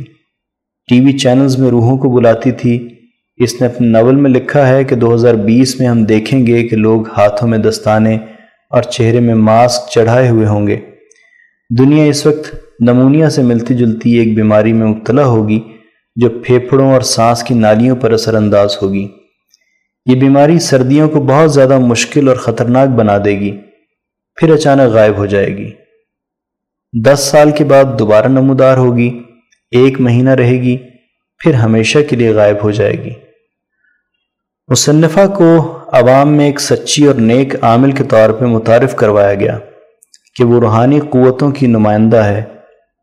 [0.88, 2.90] ٹی وی چینلز میں روحوں کو بلاتی تھی۔
[3.38, 6.68] اس نے اپنے ناول میں لکھا ہے کہ دو ہزار بیس میں ہم دیکھیں گے
[6.68, 8.18] کہ لوگ ہاتھوں میں دستانے
[8.70, 10.78] اور چہرے میں ماسک چڑھائے ہوئے ہوں گے۔
[11.80, 15.60] دنیا اس وقت نمونیا سے ملتی جلتی ایک بیماری میں مبتلا ہوگی،
[16.16, 19.08] جو پھیپھڑوں اور سانس کی نالیوں پر اثر انداز ہوگی۔
[20.06, 23.58] یہ بیماری سردیوں کو بہت زیادہ مشکل اور خطرناک بنا دے گی،
[24.38, 25.72] پھر اچانک غائب ہو جائے گی۔
[27.06, 29.20] دس سال کے بعد دوبارہ نمودار ہوگی،
[29.72, 30.78] ایک مہینہ رہے گی،
[31.44, 33.14] پھر ہمیشہ کے لیے غائب ہو جائے گی۔
[34.68, 39.58] مصنفہ کو عوام میں ایک سچی اور نیک عامل کے طور پہ متعارف کروایا گیا
[40.36, 42.44] کہ وہ روحانی قوتوں کی نمائندہ ہے،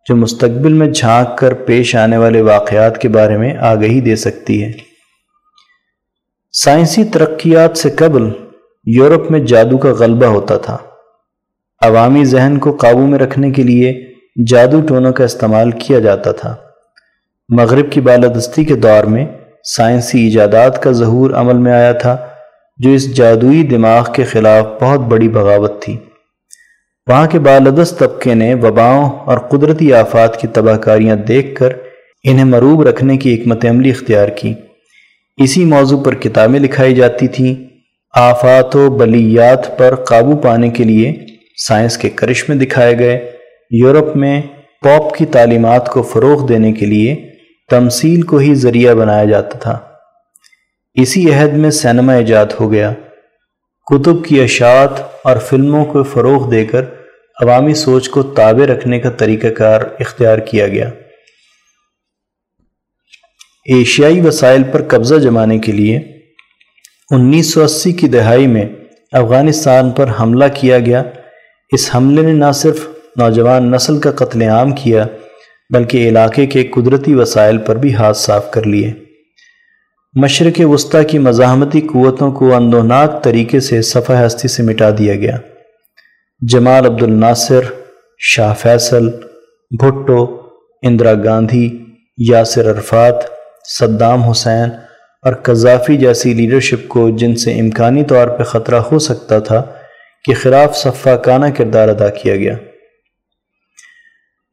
[0.08, 4.64] جو مستقبل میں جھانک کر پیش آنے والے واقعات کے بارے میں آگہی دے سکتی
[4.64, 4.85] ہے۔
[6.64, 8.30] سائنسی ترقیات سے قبل
[8.84, 10.76] یورپ میں جادو کا غلبہ ہوتا تھا۔
[11.82, 14.14] عوامی ذہن کو قابو میں رکھنے کے لیے
[14.46, 16.56] جادو ٹونوں کا استعمال کیا جاتا تھا۔
[17.48, 19.26] مغرب کی بالادستی کے دور میں
[19.64, 22.16] سائنسی ایجادات کا ظہور عمل میں آیا تھا،
[22.78, 25.96] جو اس جادوئی دماغ کے خلاف بہت بڑی بغاوت تھی۔
[27.06, 31.68] وہاں کے بالادست طبقے نے وباؤں اور قدرتی آفات کی تباہ کاریاں دیکھ کر
[32.24, 34.54] انہیں مروب رکھنے کی حکمت عملی اختیار کی۔
[35.42, 37.54] اسی موضوع پر کتابیں لکھائی جاتی تھیں۔
[38.14, 41.26] آفات و بلیات پر قابو پانے کے لیے
[41.66, 43.32] سائنس کے کرشمے دکھائے گئے۔
[43.70, 44.42] یورپ میں
[44.82, 47.28] پاپ کی تعلیمات کو فروغ دینے کے لیے
[47.70, 49.78] تمثیل کو ہی ذریعہ بنایا جاتا تھا۔
[50.94, 52.92] اسی عہد میں سینما ایجاد ہو گیا۔
[53.90, 56.84] کتب کی اشاعت اور فلموں کو فروغ دے کر
[57.42, 60.90] عوامی سوچ کو تابع رکھنے کا طریقہ کار اختیار کیا گیا۔
[63.68, 65.98] ایشیائی وسائل پر قبضہ جمانے کے لیے
[67.10, 68.64] انیس سو اسی کی دہائی میں
[69.12, 71.02] افغانستان پر حملہ کیا گیا۔
[71.72, 72.86] اس حملے نے نہ صرف
[73.16, 75.06] نوجوان نسل کا قتل عام کیا،
[75.74, 78.92] بلکہ علاقے کے قدرتی وسائل پر بھی ہاتھ صاف کر لیے۔
[80.14, 85.36] مشرق وسطی کی مزاحمتی قوتوں کو اندوناک طریقے سے صفحہ ہستی سے مٹا دیا گیا۔
[86.48, 87.60] Jamal Abdel Nasser
[88.18, 89.08] Shah Faisal,
[89.78, 90.40] Bhutto,
[90.82, 91.84] Indira Gandhi,
[92.18, 93.35] Yasser Arafat
[93.68, 94.70] Saddam Hussein
[95.22, 99.62] اور قذافی جیسی لیڈرشپ کو جن سے امکانی طور پہ خطرہ ہو سکتا تھا
[100.24, 102.54] کے خلاف صفاقانہ کردار ادا کیا گیا۔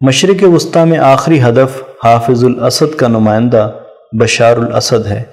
[0.02, 3.72] مشرق وسطی میں آخری ہدف حافظ الاسد کا نمائندہ
[4.20, 5.24] بشار الاسد ہے۔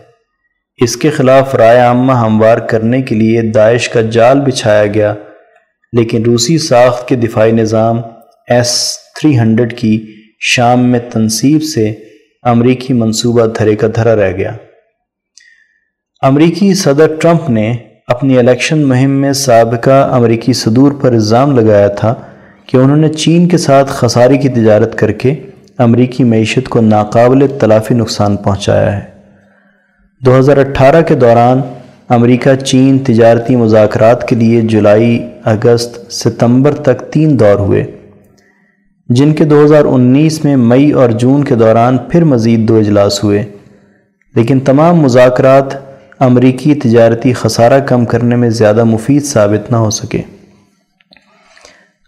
[0.76, 5.14] اس کے خلاف رائے عامہ ہموار کرنے کے لیے داعش کا جال بچھایا گیا،
[5.92, 8.00] لیکن روسی ساخت کے دفاعی نظام
[8.48, 10.06] ایس تھری ہنڈریڈ کی
[10.40, 11.92] شام میں تنصیب سے
[12.42, 14.52] امریکی منصوبہ دھرے کا دھرا رہ گیا۔
[16.22, 17.76] امریکی صدر ٹرمپ نے
[18.08, 22.14] اپنی الیکشن مہم میں سابقہ امریکی صدور پر الزام لگایا تھا
[22.66, 25.34] کہ انہوں نے چین کے ساتھ خساری کی تجارت کر کے
[25.78, 29.04] امریکی معیشت کو ناقابل تلافی نقصان پہنچایا ہے۔
[30.20, 31.60] دو ہزار اٹھارہ کے دوران
[32.08, 37.99] امریکہ چین تجارتی مذاکرات کے لیے جولائی، اگست، ستمبر تک تین دور ہوئے۔
[39.10, 43.24] جن کے دو ہزار انیس میں مئی اور جون کے دوران پھر مزید دو اجلاس
[43.24, 43.44] ہوئے۔
[44.34, 45.64] لیکن تمام مذاکرات
[46.18, 50.22] امریکی تجارتی خسارہ کم کرنے میں زیادہ مفید ثابت نہ ہو سکے۔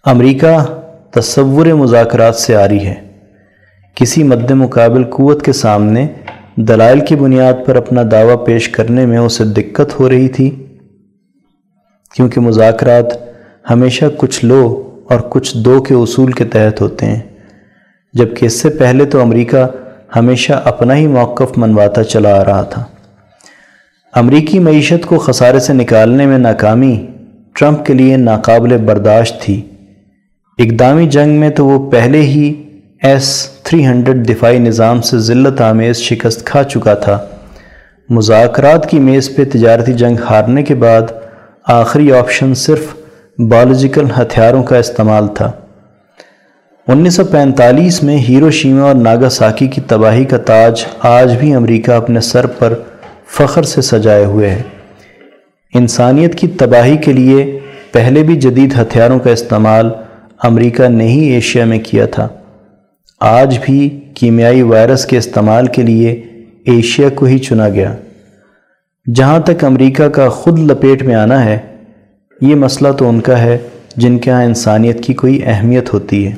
[0.05, 0.65] امریکہ
[1.11, 2.95] تصور مذاکرات سے آ رہی ہے۔
[3.95, 6.07] کسی مد مقابل قوت کے سامنے
[6.57, 10.67] دلائل کی بنیاد پر اپنا دعویٰ پیش کرنے میں اسے دقت ہو رہی تھی،
[12.15, 13.07] کیونکہ مذاکرات
[13.71, 17.21] ہمیشہ کچھ لو اور کچھ دو کے اصول کے تحت ہوتے ہیں۔
[18.13, 19.67] جبکہ اس سے پہلے تو امریکہ
[20.17, 22.85] ہمیشہ اپنا ہی موقف منواتا چلا آ رہا تھا۔
[24.15, 27.07] امریکی معیشت کو خسارے سے نکالنے میں ناکامی
[27.55, 29.63] ٹرمپ کے لیے ناقابل برداشت تھی۔
[30.59, 32.63] اقدامی جنگ میں تو وہ پہلے ہی
[33.03, 37.19] ایس تھری ہنڈریڈ دفاعی نظام سے ذلت آمیز شکست کھا چکا تھا۔
[38.09, 41.03] مذاکرات کی میز پہ تجارتی جنگ ہارنے کے بعد
[41.67, 42.95] آخری آپشن صرف
[43.39, 45.53] بایولوجیکل ہتھیاروں کا استعمال تھا۔
[46.89, 51.55] انیس سو پینتالیس میں ہیرو شیما اور ناگا ساکی کی تباہی کا تاج آج بھی
[51.55, 52.75] امریکہ اپنے سر پر
[53.27, 54.63] فخر سے سجائے ہوئے ہے۔
[55.75, 57.59] انسانیت کی تباہی کے لیے
[57.93, 59.91] پہلے بھی جدید ہتھیاروں کا استعمال
[60.43, 62.29] امریکہ نے ہی ایشیا میں کیا تھا۔
[63.21, 66.11] آج بھی کیمیائی وائرس کے استعمال کے لیے
[66.67, 67.95] ایشیا کو ہی چنا گیا۔
[69.15, 71.59] جہاں تک امریکہ کا خود لپیٹ میں آنا ہے
[72.43, 73.57] یہ مسئلہ تو ان کا ہے
[73.97, 76.33] جن کے ہاں انسانیت کی کوئی اہمیت ہوتی ہے۔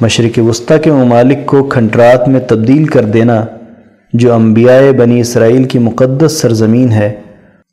[0.00, 3.44] مشرق وسطی کے ممالک کو کھنڈرات میں تبدیل کر دینا
[4.12, 7.08] جو انبیاء بنی اسرائیل کی مقدس سرزمین ہے،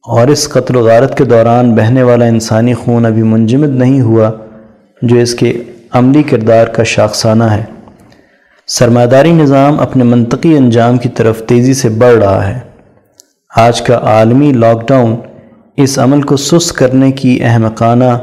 [0.08, 4.32] اور اس قتل و غارت کے دوران بہنے والا انسانی خون ابھی منجمد نہیں ہوا
[5.02, 5.52] جو اس کے
[5.92, 7.64] عملی کردار کا شاخسانہ ہے۔
[8.68, 12.60] سرمایہ نظام اپنے منطقی انجام کی طرف تیزی سے بڑھ رہا ہے۔
[13.52, 15.16] آج کا عالمی لاک ڈاؤن
[15.78, 18.18] اس عمل کو سست کرنے کی احمقانہ،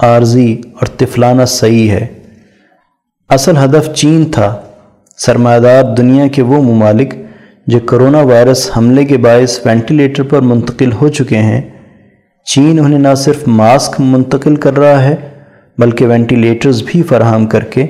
[0.00, 2.06] عارضی اور طفلانہ صحیح ہے۔
[3.28, 4.56] اصل ہدف چین تھا۔
[5.16, 7.14] سرمایہ دار دنیا کے وہ ممالک
[7.66, 11.60] جو کرونا وائرس حملے کے باعث وینٹیلیٹر پر منتقل ہو چکے ہیں۔
[12.44, 15.16] چین انہیں نہ صرف ماسک منتقل کر رہا ہے،
[15.78, 17.82] بلکہ وینٹیلیٹرز بھی فراہم کر کے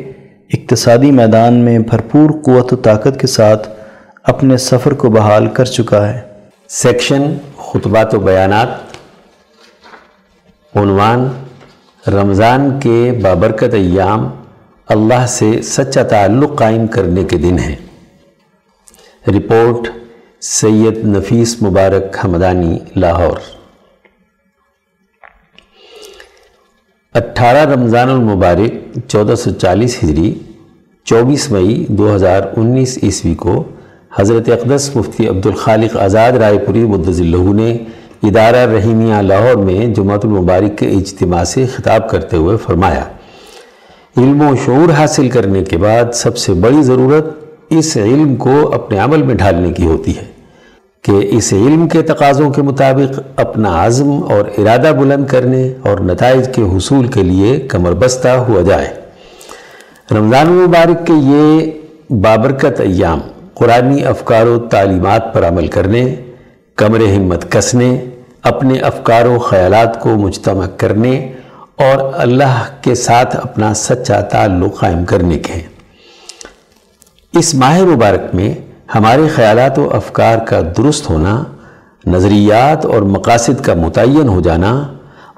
[0.52, 3.68] اقتصادی میدان میں بھرپور قوت و طاقت کے ساتھ
[4.24, 6.20] اپنے سفر کو بحال کر چکا ہے۔
[6.68, 7.22] سیکشن،
[7.56, 8.87] خطبات و بیانات۔
[10.82, 11.28] عنوان،
[12.10, 14.28] رمضان کے بابرکت ایام
[14.88, 17.76] اللہ سے سچا تعلق قائم کرنے کے دن ہیں۔
[19.28, 19.88] رپورٹ،
[20.40, 23.36] سید نفیس مبارک حمدانی، لاہور۔
[27.14, 30.34] اٹھارہ رمضان المبارک، چودہ سو چالیس ہجری،
[31.04, 33.64] چوبیس مئی دو ہزار انیس عیسوی کو
[34.18, 37.78] حضرت اقدس مفتی عبد الخالق آزاد رائے پوری مدض اللہ نے
[38.22, 43.04] ادارہ رحیمیہ لاہور میں جمعۃ المبارک کے اجتماع سے خطاب کرتے ہوئے فرمایا،
[44.16, 47.26] علم و شعور حاصل کرنے کے بعد سب سے بڑی ضرورت
[47.70, 50.24] اس علم کو اپنے عمل میں ڈھالنے کی ہوتی ہے
[51.04, 56.48] کہ اس علم کے تقاضوں کے مطابق اپنا عزم اور ارادہ بلند کرنے اور نتائج
[56.54, 58.94] کے حصول کے لیے کمر بستہ ہوا جائے۔
[60.10, 61.70] رمضان المبارک کے یہ
[62.22, 63.20] بابرکت ایام،
[63.54, 66.04] قرآنی افکار و تعلیمات پر عمل کرنے
[66.78, 68.04] کمر ہمت کسنے،
[68.42, 71.32] اپنے افکار و خیالات کو مجتمع کرنے
[71.76, 75.62] اور اللہ کے ساتھ اپنا سچا تعلق قائم کرنے کے۔ ہیں
[77.32, 78.54] اس ماہ مبارک میں
[78.94, 81.44] ہمارے خیالات و افکار کا درست ہونا،
[82.06, 84.72] نظریات اور مقاصد کا متعین ہو جانا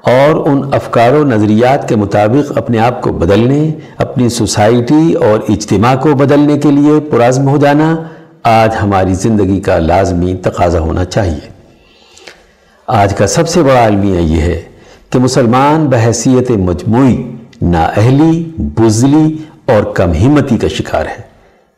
[0.03, 5.95] اور ان افکار و نظریات کے مطابق اپنے آپ کو بدلنے، اپنی سوسائٹی اور اجتماع
[5.95, 7.95] کو بدلنے کے لیے پرازم ہو جانا
[8.43, 11.49] آج ہماری زندگی کا لازمی تقاضا ہونا چاہیے۔
[12.87, 14.61] آج کا سب سے بڑا المیہ یہ ہے
[15.09, 21.21] کہ مسلمان بحیثیت مجموعی، نااہلی، بزلی اور کم ہمتی کا شکار ہے۔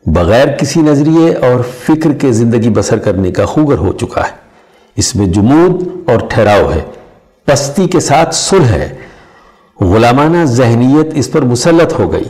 [0.06, 4.36] بغیر کسی نظریے اور فکر کے زندگی بسر کرنے کا خوگر ہو چکا ہے۔
[4.96, 6.80] اس میں جمود اور ٹھہراؤ ہے۔
[7.44, 8.96] پستی کے ساتھ صلح ہے۔
[9.80, 12.24] غلامانہ ذہنیت اس پر مسلط ہو گئی۔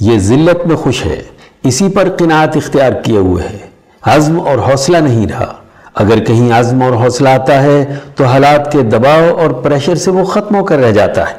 [0.00, 1.22] یہ ذلت میں خوش ہے۔
[1.64, 3.58] اسی پر قناعت اختیار کیے ہوئے ہے۔
[4.02, 5.52] عزم اور حوصلہ نہیں رہا۔
[5.94, 10.24] اگر کہیں عزم اور حوصلہ آتا ہے، تو حالات کے دباؤ اور پریشر سے وہ
[10.24, 11.34] ختم ہو کر رہ جاتا ہے۔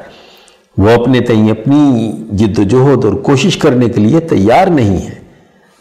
[0.78, 5.14] وہ اپنے تئیں اپنی جد و جہد اور کوشش کرنے کے لیے تیار نہیں ہے۔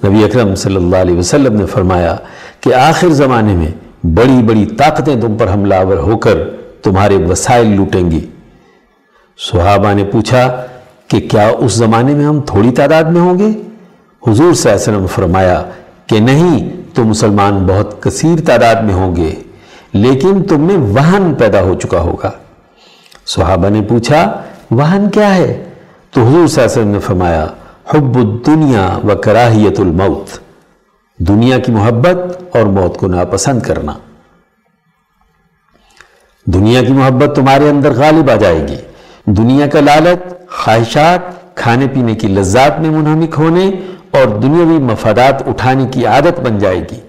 [0.07, 2.15] نبی اکرم صلی اللہ علیہ وسلم نے فرمایا
[2.61, 6.37] کہ آخر زمانے میں بڑی بڑی طاقتیں تم پر حملہ آور ہو کر
[6.83, 8.25] تمہارے وسائل لوٹیں گی۔
[9.51, 10.65] صحابہ نے پوچھا
[11.07, 13.64] کہ کیا اس زمانے میں ہم تھوڑی تعداد میں ہوں گے؟
[14.27, 15.63] حضور صلی اللہ علیہ وسلم فرمایا
[16.07, 19.35] کہ نہیں، تو مسلمان بہت کثیر تعداد میں ہوں گے،
[19.93, 22.31] لیکن تم میں وہن پیدا ہو چکا ہوگا۔
[23.25, 25.69] صحابہ نے پوچھا، وہن کیا ہے؟
[26.11, 27.47] تو حضور صلی اللہ علیہ وسلم نے فرمایا،
[27.89, 30.39] حب الدنیا و کراہیت الموت۔
[31.17, 33.93] دنیا کی محبت اور موت کو ناپسند کرنا۔
[36.45, 38.77] دنیا کی محبت تمہارے اندر غالب آ جائے گی۔
[39.25, 43.71] دنیا کا لالت خواہشات، کھانے پینے کی لذات میں منہمک ہونے
[44.15, 46.99] اور دنیاوی مفادات اٹھانے کی عادت بن جائے گی۔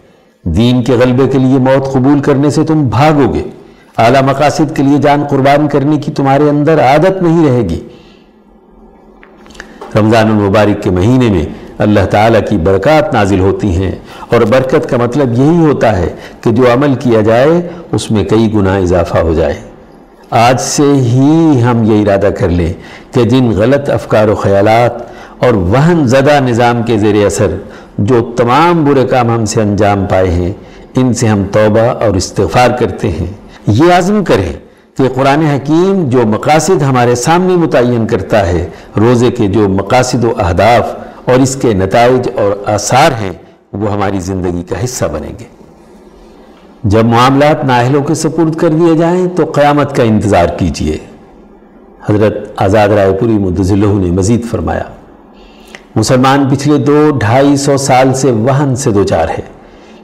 [0.42, 3.42] دین کے غلبے کے لیے موت قبول کرنے سے تم بھاگو گے۔
[3.98, 7.80] اعلیٰ مقاصد کے لیے جان قربان کرنے کی تمہارے اندر عادت نہیں رہے گی۔
[9.98, 11.44] رمضان المبارک کے مہینے میں
[11.78, 13.92] اللہ تعالیٰ کی برکات نازل ہوتی ہیں
[14.30, 16.08] اور برکت کا مطلب یہی ہوتا ہے
[16.40, 19.54] کہ جو عمل کیا جائے اس میں کئی گناہ اضافہ ہو جائے۔
[20.30, 22.72] آج سے ہی ہم یہ ارادہ کر لیں
[23.14, 27.56] کہ جن غلط افکار و خیالات اور وہن زدہ نظام کے زیر اثر
[27.98, 30.52] جو تمام برے کام ہم سے انجام پائے ہیں،
[30.96, 33.32] ان سے ہم توبہ اور استغفار کرتے ہیں۔
[33.66, 34.52] یہ عزم کریں
[34.96, 40.32] کہ قرآن حکیم جو مقاصد ہمارے سامنے متعین کرتا ہے، روزے کے جو مقاصد و
[40.38, 43.32] اہداف اور اس کے نتائج اور آثار ہیں،
[43.72, 45.44] وہ ہماری زندگی کا حصہ بنیں گے۔
[46.84, 50.98] جب معاملات نااہلوں کے سپرد کر دیے جائیں تو قیامت کا انتظار کیجیے
[52.08, 54.82] حضرت آزاد رائے پوری مدضلہ نے مزید فرمایا۔
[55.96, 59.42] مسلمان پچھلے دو ڈھائی سو سال سے وہن سے دوچار ہے۔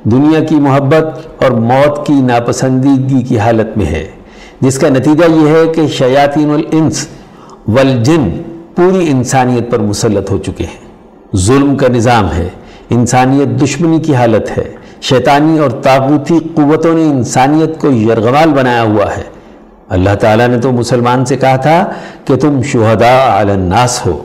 [0.05, 4.11] دنیا کی محبت اور موت کی ناپسندیدگی کی حالت میں ہے۔
[4.61, 7.09] جس کا نتیجہ یہ ہے کہ شیاطین الانس
[7.68, 8.43] والجن
[8.76, 10.88] پوری انسانیت پر مسلط ہو چکے ہیں۔
[11.36, 12.49] ظلم کا نظام ہے۔
[12.90, 19.16] انسانیت دشمنی کی حالت ہے۔ شیطانی اور تاغوتی قوتوں نے انسانیت کو یرغمال بنایا ہوا
[19.16, 19.22] ہے۔
[19.88, 21.90] اللہ تعالیٰ نے تو مسلمان سے کہا تھا
[22.24, 24.22] کہ تم شہداء علی الناس ہو۔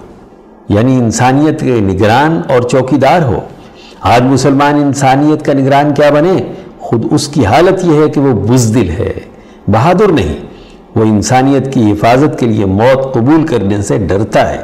[0.70, 3.39] یعنی انسانیت کے نگران اور چوکیدار ہو۔
[4.01, 8.47] آج مسلمان انسانیت کا نگران کیا بنے؟ خود اس کی حالت یہ ہے کہ وہ
[8.47, 9.13] بزدل ہے،
[9.68, 10.38] بہادر نہیں۔
[10.95, 14.57] وہ انسانیت کی حفاظت کے لیے موت قبول کرنے سے ڈرتا ہے۔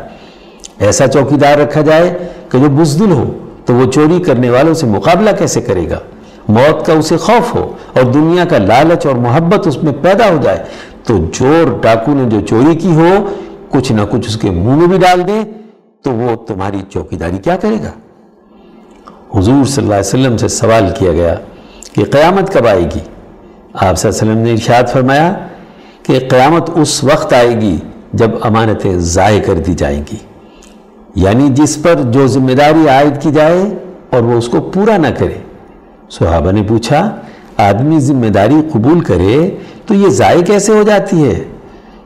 [0.80, 2.18] ایسا چوکیدار رکھا جائے
[2.50, 3.32] کہ جو بزدل ہو،
[3.66, 6.00] تو وہ چوری کرنے والوں سے مقابلہ کیسے کرے گا؟
[6.48, 10.38] موت کا اسے خوف ہو اور دنیا کا لالچ اور محبت اس میں پیدا ہو
[10.42, 10.64] جائے،
[11.04, 13.30] تو چور ڈاکو نے جو چوری کی ہو،
[13.70, 15.63] کچھ نہ کچھ اس کے منہ میں بھی ڈال دے
[16.04, 17.92] تو وہ تمہاری چوکیداری کیا کرے گا؟
[19.40, 21.36] حضور صلی اللہ علیہ وسلم سے سوال کیا گیا
[21.94, 23.00] کہ قیامت کب آئے گی؟
[23.74, 25.34] آپ صلی اللہ علیہ وسلم نے ارشاد فرمایا
[26.04, 27.78] کہ قیامت اس وقت آئے گی
[28.14, 30.18] جب امانتیں ضائع کر دی جائیں گی۔
[31.16, 33.64] یعنی جس پر جو ذمہ داری عائد کی جائے
[34.10, 35.38] اور وہ اس کو پورا نہ کرے۔
[36.10, 37.16] صحابہ نے پوچھا،
[37.58, 41.44] آدمی ذمہ داری قبول کرے تو یہ ضائع کیسے ہو جاتی ہے؟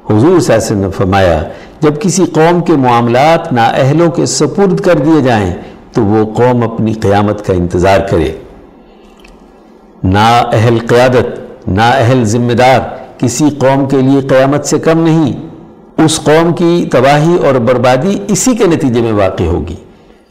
[0.10, 1.43] حضور صلی اللہ علیہ وسلم نے فرمایا
[1.82, 5.53] جب کسی قوم کے معاملات نا اہلوں کے سپرد کر دیے جائیں،
[5.93, 8.32] تو وہ قوم اپنی قیامت کا انتظار کرے۔
[10.03, 12.80] نا اہل قیادت نا اہل ذمہ دار
[13.17, 15.34] کسی قوم کے لیے قیامت سے کم نہیں،
[15.97, 19.75] اس قوم کی تباہی اور بربادی اسی کے نتیجے میں واقع ہوگی۔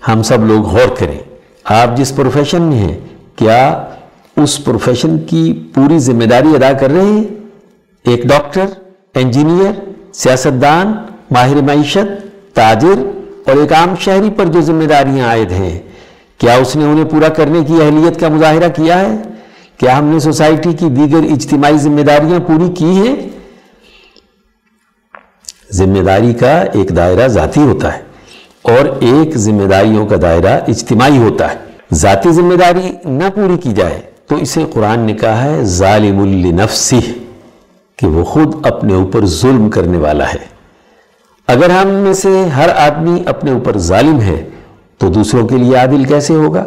[0.09, 1.19] ہم سب لوگ غور کریں،
[1.65, 2.99] آپ جس پروفیشن میں ہیں،
[3.37, 3.63] کیا
[4.37, 7.25] اس پروفیشن کی پوری ذمہ داری ادا کر رہے ہیں؟
[8.05, 8.67] ایک ڈاکٹر،
[9.15, 9.73] انجینئر،
[10.15, 10.93] سیاستدان
[11.31, 12.09] ماہر معیشت،
[12.55, 13.03] تاجر
[13.47, 15.79] اور ایک عام شہری پر جو ذمہ داریاں عائد ہیں،
[16.39, 19.17] کیا اس نے انہیں پورا کرنے کی اہلیت کا مظاہرہ کیا ہے؟
[19.79, 23.17] کیا ہم نے سوسائٹی کی دیگر اجتماعی ذمہ داریاں پوری کی ہیں؟
[25.73, 28.03] ذمہ داری کا ایک دائرہ ذاتی ہوتا ہے
[28.63, 31.57] اور ایک ذمہ داریوں کا دائرہ اجتماعی ہوتا ہے۔
[31.95, 37.01] ذاتی ذمہ داری نہ پوری کی جائے تو اسے قرآن نے کہا ہے، ظالم لنفسی
[37.97, 40.56] کہ وہ خود اپنے اوپر ظلم کرنے والا ہے۔
[41.47, 44.49] اگر ہم میں سے ہر آدمی اپنے اوپر ظالم ہے،
[44.99, 46.65] تو دوسروں کے لیے عادل کیسے ہوگا؟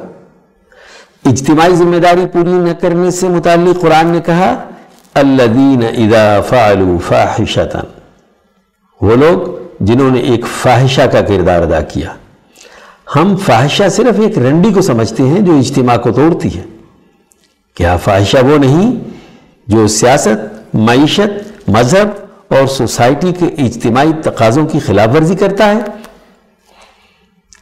[1.25, 4.63] اجتماعی ذمہ داری پوری نہ کرنے سے متعلق قرآن نے کہا،
[5.13, 7.79] الذین اذا فعلوا فاحشتا۔
[9.01, 12.13] وہ لوگ جنہوں نے ایک فاحشہ کا کردار ادا کیا۔
[13.15, 16.63] ہم فاحشہ صرف ایک رنڈی کو سمجھتے ہیں جو اجتماع کو توڑتی ہے۔
[17.75, 18.99] کیا فاحشہ وہ نہیں
[19.67, 25.79] جو سیاست، معیشت، مذہب اور سوسائٹی کے اجتماعی تقاضوں کی خلاف ورزی کرتا ہے۔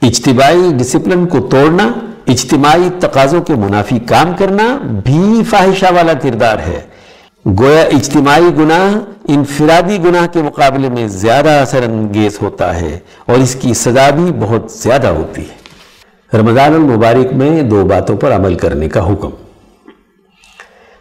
[0.02, 1.92] اجتماعی ڈسپلن کو توڑنا،
[2.28, 6.82] اجتماعی تقاضوں کے منافی کام کرنا بھی فاحشہ والا کردار ہے۔
[7.60, 13.56] گویا اجتماعی گناہ انفرادی گناہ کے مقابلے میں زیادہ اثر انگیز ہوتا ہے اور اس
[13.56, 15.58] کی سزا بھی بہت زیادہ ہوتی ہے۔
[16.38, 19.30] رمضان المبارک میں دو باتوں پر عمل کرنے کا حکم۔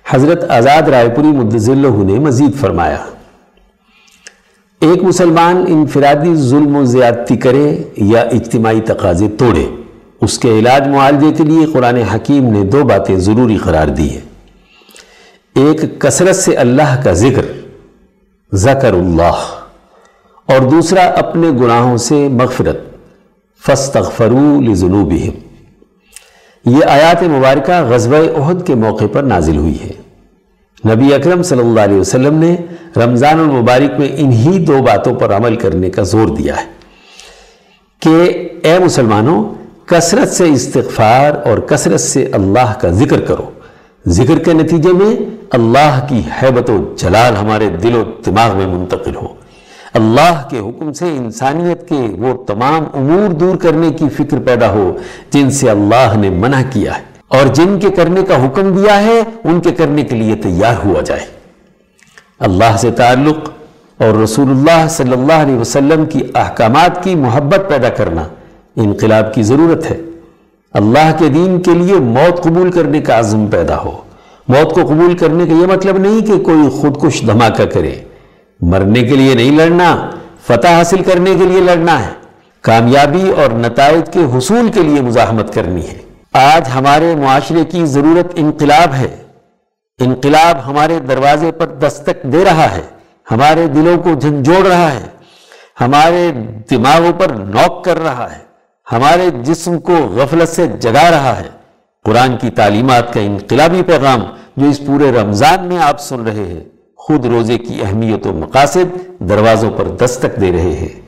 [0.09, 3.05] حضرت آزاد رائے پوری مدذلہ نے مزید فرمایا۔
[4.87, 9.67] ایک مسلمان انفرادی ظلم و زیادتی کرے یا اجتماعی تقاضے توڑے،
[10.21, 14.21] اس کے علاج معالجے کے لیے قرآن حکیم نے دو باتیں ضروری قرار دی ہیں۔
[15.55, 17.47] ایک، کثرت سے اللہ کا ذکر
[18.55, 19.37] ذکر اللہ۔
[20.47, 22.79] اور دوسرا، اپنے گناہوں سے مغفرت
[23.67, 25.47] فستغفروا لذنوبہم۔
[26.71, 30.06] یہ آیات مبارکہ غزوہ احد کے موقع پر نازل ہوئی ہے
[30.85, 32.57] نبی اکرم صلی اللہ علیہ وسلم نے
[32.97, 36.65] رمضان المبارک میں انہی دو باتوں پر عمل کرنے کا زور دیا ہے
[38.01, 39.55] کہ اے مسلمانوں،
[39.87, 43.51] کثرت سے استغفار اور کثرت سے اللہ کا ذکر کرو۔
[44.07, 45.17] ذکر کے نتیجے میں
[45.51, 49.29] اللہ کی حیبت و جلال ہمارے دل و دماغ میں منتقل ہو۔
[49.95, 54.97] اللہ کے حکم سے انسانیت کے وہ تمام امور دور کرنے کی فکر پیدا ہو
[55.31, 59.23] جن سے اللہ نے منع کیا ہے۔ اور جن کے کرنے کا حکم دیا ہے،
[59.45, 61.27] ان کے کرنے کے لیے تیار ہوا جائے۔
[62.39, 63.51] اللہ سے تعلق
[64.03, 68.23] اور رسول اللہ صلی اللہ علیہ وسلم کی احکامات کی محبت پیدا کرنا
[68.77, 70.01] انقلاب کی ضرورت ہے۔
[70.73, 74.01] اللہ کے دین کے لیے موت قبول کرنے کا عزم پیدا ہو۔
[74.49, 77.95] موت کو قبول کرنے کا یہ مطلب نہیں کہ کوئی خودکش دھماکہ کرے۔
[78.61, 80.11] مرنے کے لیے نہیں لڑنا،
[80.47, 82.11] فتح حاصل کرنے کے لیے لڑنا ہے۔
[82.61, 86.06] کامیابی اور نتائج کے حصول کے لیے مزاحمت کرنی ہے۔
[86.37, 89.17] آج ہمارے معاشرے کی ضرورت انقلاب ہے۔
[90.01, 92.83] انقلاب ہمارے دروازے پر دستک دے رہا ہے۔
[93.31, 95.07] ہمارے دلوں کو جھنجھوڑ رہا ہے۔
[95.81, 96.33] ہمارے
[96.71, 98.39] دماغوں پر نوک کر رہا ہے۔
[98.93, 101.49] ہمارے جسم کو غفلت سے جگا رہا ہے۔
[102.05, 104.21] قرآن کی تعلیمات کا انقلابی پیغام
[104.57, 106.65] جو اس پورے رمضان میں آپ سن رہے ہیں،
[106.97, 111.01] خود روزے کی اہمیت و مقاصد دروازوں پر دستک دے رہے ہیں۔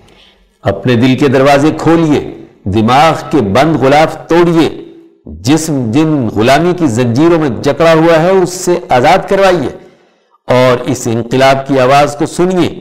[0.62, 4.88] اپنے دل کے دروازے کھولیے، دماغ کے بند غلاف توڑیے۔
[5.31, 9.68] جسم جن غلامی کی زنجیروں میں جکڑا ہوا ہے، اس سے آزاد کروائیے۔
[10.47, 12.81] اور اس انقلاب کی آواز کو سنیے،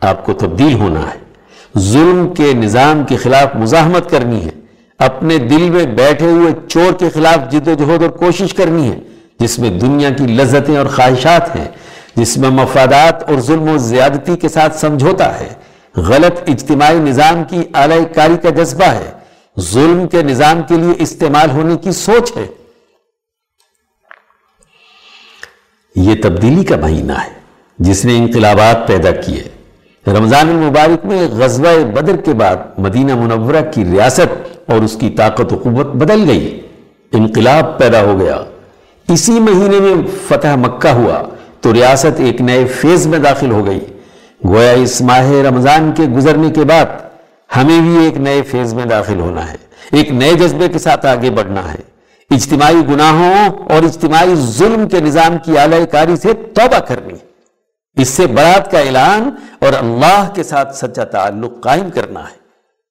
[0.00, 1.18] آپ کو تبدیل ہونا ہے۔
[1.78, 4.50] ظلم کے نظام کے خلاف مزاحمت کرنی ہے۔
[4.98, 8.98] اپنے دل میں بیٹھے ہوئے چور کے خلاف جد و جہد اور کوشش کرنی ہے،
[9.40, 11.68] جس میں دنیا کی لذتیں اور خواہشات ہیں،
[12.14, 15.48] جس میں مفادات اور ظلم و زیادتی کے ساتھ سمجھوتا ہے۔
[15.96, 19.19] غلط اجتماعی نظام کی اعلی کاری کا جذبہ ہے۔
[19.60, 22.46] ظلم کے نظام کے لیے استعمال ہونے کی سوچ ہے۔
[25.96, 27.30] یہ تبدیلی کا مہینہ ہے،
[27.78, 29.42] جس نے انقلابات پیدا کیے۔
[30.06, 35.52] رمضان المبارک میں غزوہ بدر کے بعد مدینہ منورہ کی ریاست اور اس کی طاقت
[35.52, 36.60] و قوت بدل گئی۔
[37.12, 38.36] انقلاب پیدا ہو گیا۔
[39.08, 39.94] اسی مہینے میں
[40.28, 41.22] فتح مکہ ہوا،
[41.60, 43.80] تو ریاست ایک نئے فیز میں داخل ہو گئی۔
[44.44, 47.09] گویا اس ماہ رمضان کے گزرنے کے بعد
[47.56, 49.56] ہمیں بھی ایک نئے فیز میں داخل ہونا ہے،
[49.92, 51.78] ایک نئے جذبے کے ساتھ آگے بڑھنا ہے۔
[52.30, 57.14] اجتماعی گناہوں اور اجتماعی ظلم کے نظام کی اعلی کاری سے توبہ کرنی۔
[58.02, 62.40] اس سے برات کا اعلان اور اللہ کے ساتھ سچا تعلق قائم کرنا ہے۔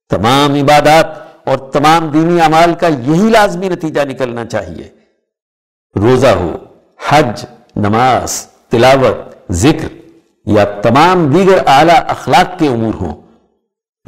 [0.10, 1.06] تمام عبادات
[1.48, 4.88] اور تمام دینی اعمال کا یہی لازمی نتیجہ نکلنا چاہیے۔
[5.96, 6.58] روزہ ہو،
[7.10, 7.46] حج،
[7.76, 9.88] نماز، تلاوت، ذکر
[10.46, 13.29] یا تمام دیگر اعلی اخلاق کے امور ہوں۔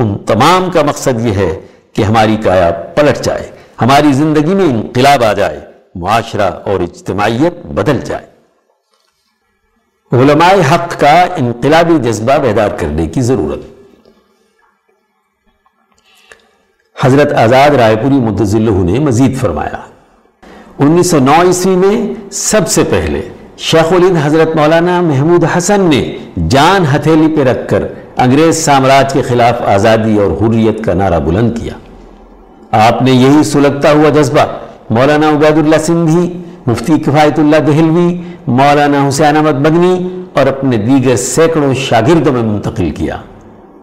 [0.02, 1.52] ان تمام کا مقصد یہ ہے
[1.93, 3.49] کہ ہماری کایا پلٹ جائے،
[3.82, 5.60] ہماری زندگی میں انقلاب آ جائے،
[5.95, 8.26] معاشرہ اور اجتماعیت بدل جائے۔
[10.12, 13.60] علماء حق کا انقلابی جذبہ بیدار کرنے کی ضرورت۔
[16.95, 19.82] حضرت آزاد رائے پوری مدضلہ نے مزید فرمایا،
[20.80, 21.95] انیس سو نو عیسوی میں
[22.32, 23.22] سب سے پہلے
[23.58, 26.02] شیخ الہند حضرت مولانا محمود حسن نے
[26.49, 27.84] جان ہتھیلی پہ رکھ کر
[28.22, 31.74] انگریز سامراج کے خلاف آزادی اور حریت کا نعرہ بلند کیا۔
[32.72, 34.46] آپ نے یہی سلگتا ہوا جذبہ
[34.90, 41.16] مولانا عبید اللہ سندھی، مفتی کفایت اللہ دہلوی، مولانا حسین احمد مدنی اور اپنے دیگر
[41.16, 43.18] سینکڑوں شاگردوں میں منتقل کیا۔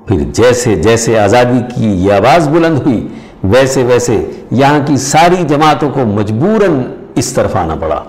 [0.07, 3.09] پھر جیسے جیسے آزادی کی یہ آواز بلند ہوئی،
[3.45, 6.83] ویسے ویسے یہاں کی ساری جماعتوں کو مجبوراً
[7.15, 8.03] اس طرف آنا پڑا۔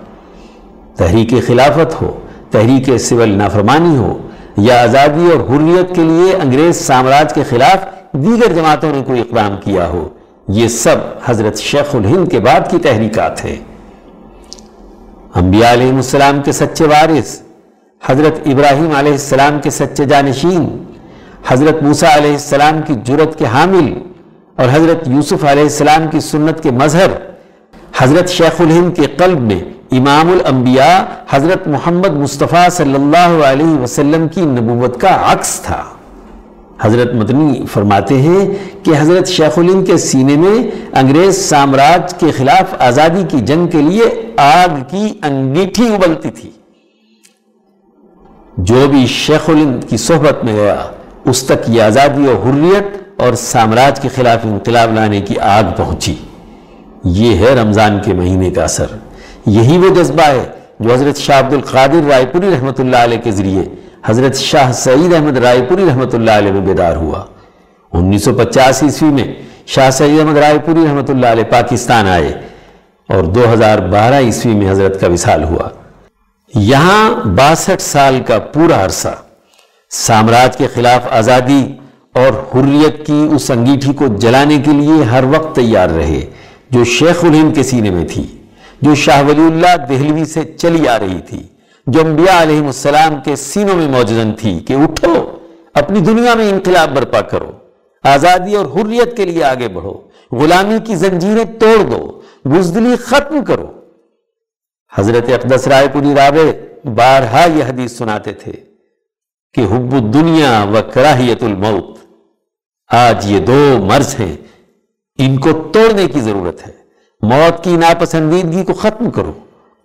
[0.95, 2.19] تحریک خلافت ہو،
[2.51, 4.17] تحریک سول نافرمانی ہو
[4.61, 7.85] یا آزادی اور حریت کے لیے انگریز سامراج کے خلاف
[8.23, 10.07] دیگر جماعتوں نے کوئی اقدام کیا ہو،
[10.59, 13.55] یہ سب حضرت شیخ الہند کے بعد کی تحریکات ہیں۔
[15.35, 17.39] انبیاء علیہ السلام کے سچے وارث،
[18.01, 20.67] حضرت ابراہیم علیہ السلام کے سچے جانشین،
[21.47, 23.93] حضرت موسیٰ علیہ السلام کی جرت کے حامل
[24.57, 27.11] اور حضرت یوسف علیہ السلام کی سنت کے مظہر،
[27.99, 29.59] حضرت شیخ الہند کے قلب میں
[29.91, 35.83] امام الانبیاء حضرت محمد مصطفیٰ صلی اللہ علیہ وسلم کی نبوت کا عکس تھا۔
[36.81, 38.49] حضرت مدنی فرماتے ہیں
[38.83, 43.81] کہ حضرت شیخ الہند کے سینے میں انگریز سامراج کے خلاف آزادی کی جنگ کے
[43.81, 46.49] لیے آگ کی انگیٹھی ابلتی تھی۔
[48.57, 50.75] جو بھی شیخ الہند کی صحبت میں گیا
[51.25, 56.15] اس تک یہ آزادی اور حریت اور سامراج کے خلاف انقلاب لانے کی آگ پہنچی۔
[57.03, 58.85] یہ ہے رمضان کے مہینے کا اثر۔
[59.45, 60.43] یہی وہ جذبہ ہے
[60.79, 63.63] جو حضرت شاہ عبد القادر رائے پوری رحمۃ اللہ علیہ کے ذریعے
[64.05, 67.23] حضرت شاہ سعید احمد رائے پوری رحمۃ اللہ علیہ میں بیدار ہوا۔
[67.93, 69.25] انیس سو پچاس عیسوی میں
[69.73, 72.31] شاہ سعید احمد رائے پوری رحمۃ اللہ علیہ پاکستان آئے
[73.09, 75.69] اور دو ہزار بارہ عیسوی میں حضرت کا وصال ہوا۔
[76.53, 79.15] یہاں باسٹھ سال کا پورا عرصہ
[79.91, 81.61] سامراج کے خلاف آزادی
[82.13, 86.21] اور حریت کی اس انگیٹھی کو جلانے کے لیے ہر وقت تیار رہے
[86.71, 88.25] جو شیخ الہند کے سینے میں تھی۔
[88.81, 91.43] جو شاہ ولی اللہ دہلوی سے چلی آ رہی تھی،
[91.87, 95.37] جو انبیاء علیہ السلام کے سینوں میں موجزن تھی کہ اٹھو،
[95.73, 97.51] اپنی دنیا میں انقلاب برپا کرو،
[98.03, 99.93] آزادی اور حریت کے لیے آگے بڑھو،
[100.31, 103.71] غلامی کی زنجیریں توڑ دو، بزدلی ختم کرو۔
[104.93, 106.49] حضرت اقدس رائے پوری رابع،
[106.95, 108.51] بارہا یہ حدیث سناتے تھے
[109.53, 111.97] کہ حب الدنیا و کراہیت الموت۔
[112.87, 114.35] آج یہ دو مرض ہیں،
[115.17, 116.78] ان کو توڑنے کی ضرورت ہے۔
[117.29, 119.31] موت کی ناپسندیدگی کو ختم کرو،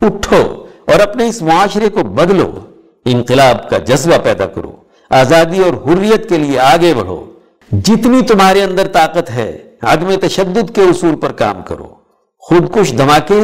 [0.01, 2.51] اٹھو اور اپنے اس معاشرے کو بدلو۔
[3.05, 4.73] انقلاب کا جذبہ پیدا کرو۔
[5.11, 7.25] آزادی اور حریت کے لیے آگے بڑھو۔
[7.73, 11.87] جتنی تمہارے اندر طاقت ہے، عدم تشدد کے اصول پر کام کرو۔
[12.39, 13.41] خودکش دھماکے،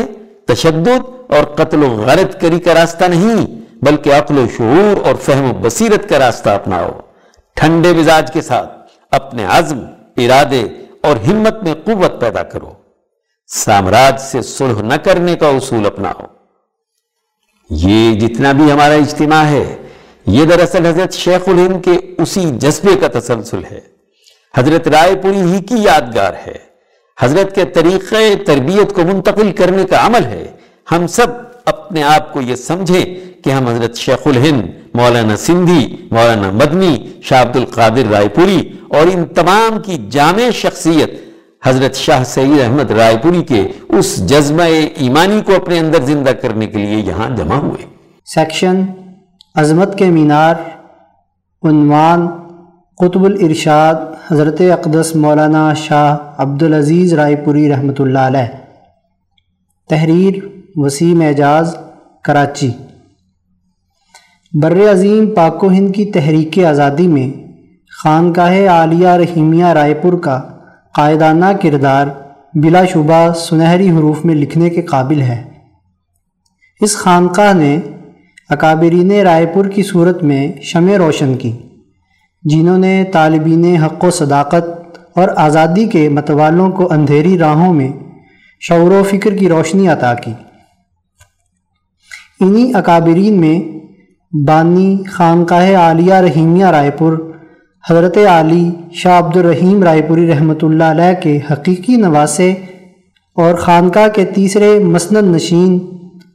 [0.46, 3.46] تشدد اور قتل و غرت کری کا راستہ نہیں،
[3.84, 6.88] بلکہ عقل و شعور اور فہم و بصیرت کا راستہ اپناؤ۔
[7.54, 8.72] ٹھنڈے مزاج کے ساتھ
[9.10, 9.80] اپنے عزم،
[10.16, 10.62] ارادے
[11.02, 12.79] اور ہمت میں قوت پیدا کرو۔
[13.52, 16.26] سامراج سے صلح نہ کرنے کا اصول اپناؤ
[17.70, 19.76] یہ جتنا بھی ہمارا اجتماع ہے،
[20.26, 23.80] یہ دراصل حضرت شیخ الہند کے اسی جذبے کا تسلسل ہے۔
[24.56, 26.56] حضرت رائے پوری ہی کی یادگار ہے۔
[27.20, 30.52] حضرت کے طریقے تربیت کو منتقل کرنے کا عمل ہے۔
[30.92, 31.26] ہم سب
[31.64, 33.04] اپنے آپ کو یہ سمجھیں
[33.44, 34.62] کہ ہم حضرت شیخ الہند،
[34.94, 41.29] مولانا سندھی، مولانا مدنی، شاہ عبد القادر رائے پوری اور ان تمام کی جامع شخصیت
[41.64, 44.62] حضرت شاہ سید احمد رائے پوری کے اس جذبہ
[44.96, 47.86] ایمانی کو اپنے اندر زندہ کرنے کے لیے یہاں جمع ہوئے۔
[48.24, 48.84] سیکشن
[49.54, 50.54] عظمت کے مینار
[51.62, 52.26] عنوان
[52.98, 53.94] قطب الارشاد
[54.30, 58.56] حضرت اقدس مولانا شاہ عبدالعزیز رائے پوری رحمۃ اللہ علیہ۔
[59.88, 60.34] تحریر
[60.76, 61.76] وسیم اعجاز
[62.24, 62.70] کراچی۔
[64.52, 67.28] بر عظیم پاک و ہند کی تحریک آزادی میں
[68.02, 70.40] خانقاہ عالیہ رحیمیہ رائے پور کا
[70.94, 72.06] قائدانہ کردار
[72.54, 75.42] بلا شبہ سنہری حروف میں لکھنے کے قابل ہے۔
[76.80, 77.78] اس خانقاہ نے
[78.48, 81.52] اکابرین رائے پور کی صورت میں شمع روشن کی،
[82.42, 87.88] جنہوں نے طالبین حق و صداقت اور آزادی کے متوالوں کو اندھیری راہوں میں
[88.60, 90.32] شعور و فکر کی روشنی عطا کی۔
[92.40, 93.58] انہی اکابرین میں
[94.46, 97.29] بانی خانقاہ عالیہ رحیمیہ رائے پور
[97.88, 102.50] حضرت علی شاہ عبد الرحیم رائے پوری رحمۃ اللہ علیہ کے حقیقی نواسے
[103.36, 105.78] اور خانقاہ کے تیسرے مسند نشین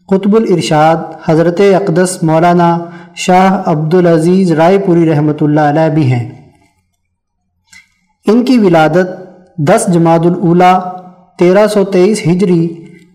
[0.07, 2.77] قطب الارشاد حضرت اقدس مولانا
[3.15, 6.29] شاہ عبدالعزیز رائے پوری رحمۃ اللہ علیہ بھی ہیں۔
[8.25, 9.07] ان کی ولادت
[9.57, 10.79] دس جماعت الاولا
[11.39, 12.67] تیرہ سو تیئیس ہجری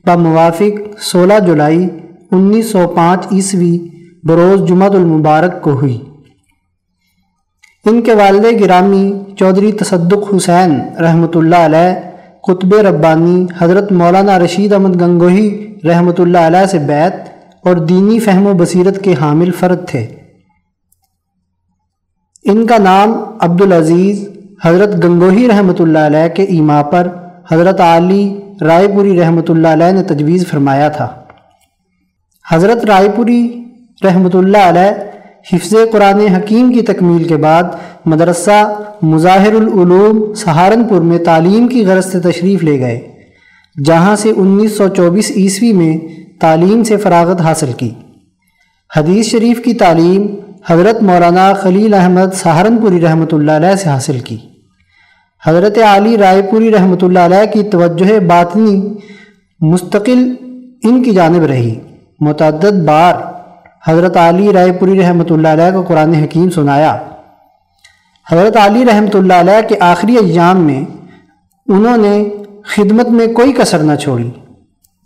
[0.07, 1.89] موافق سولہ جولائی
[2.33, 3.79] انیس سو پانچ عیسوی
[4.25, 5.99] بروز جمعۃ المبارک کو ہوئی۔
[7.87, 9.05] ان کے والد گرامی
[9.39, 10.73] چودھری تصدق حسین
[11.03, 11.95] رحمۃ اللہ علیہ،
[12.47, 15.49] قطب ربانی حضرت مولانا رشید احمد گنگوہی
[15.89, 17.15] رحمۃ اللہ علیہ سے بیت
[17.67, 20.07] اور دینی فہم و بصیرت کے حامل فرد تھے۔
[22.45, 23.13] ان کا نام
[23.49, 24.29] عبدالعزیز
[24.65, 27.09] حضرت گنگوہی رحمۃ اللہ علیہ کے ایما پر
[27.51, 28.23] حضرت علی
[28.69, 31.09] رائے پوری رحمۃ اللہ علیہ نے تجویز فرمایا تھا۔
[32.45, 33.41] حضرت رائے پوری
[34.05, 34.91] رحمۃ اللہ علیہ
[35.45, 37.63] حفظ قرآن حکیم کی تکمیل کے بعد
[38.07, 38.59] مدرسہ
[39.03, 43.01] مظاہر العلوم سہارنپور میں تعلیم کی غرض سے تشریف لے گئے،
[43.77, 45.97] جہاں سے انیس سو چوبیس عیسوی میں
[46.41, 47.91] تعلیم سے فراغت حاصل کی۔
[48.91, 50.27] حدیث شریف کی تعلیم
[50.67, 54.37] حضرت مولانا خلیل احمد سہارنپوری رحمۃ اللہ علیہ سے حاصل کی۔
[55.43, 58.81] حضرت علی رائے پوری رحمۃ اللہ علیہ کی توجہ باطنی
[59.61, 60.23] مستقل
[60.83, 61.75] ان کی جانب رہی،
[62.21, 63.15] متعدد بار
[63.89, 66.97] حضرت علی رائے پوری رحمۃ اللہ علیہ کو قرآن حکیم سنایا۔
[68.33, 70.85] حضرت علی رحمۃ اللہ علیہ کے آخری ایام میں
[71.69, 72.29] انہوں نے
[72.65, 74.31] خدمت میں کوئی کثر نہ چھوڑی۔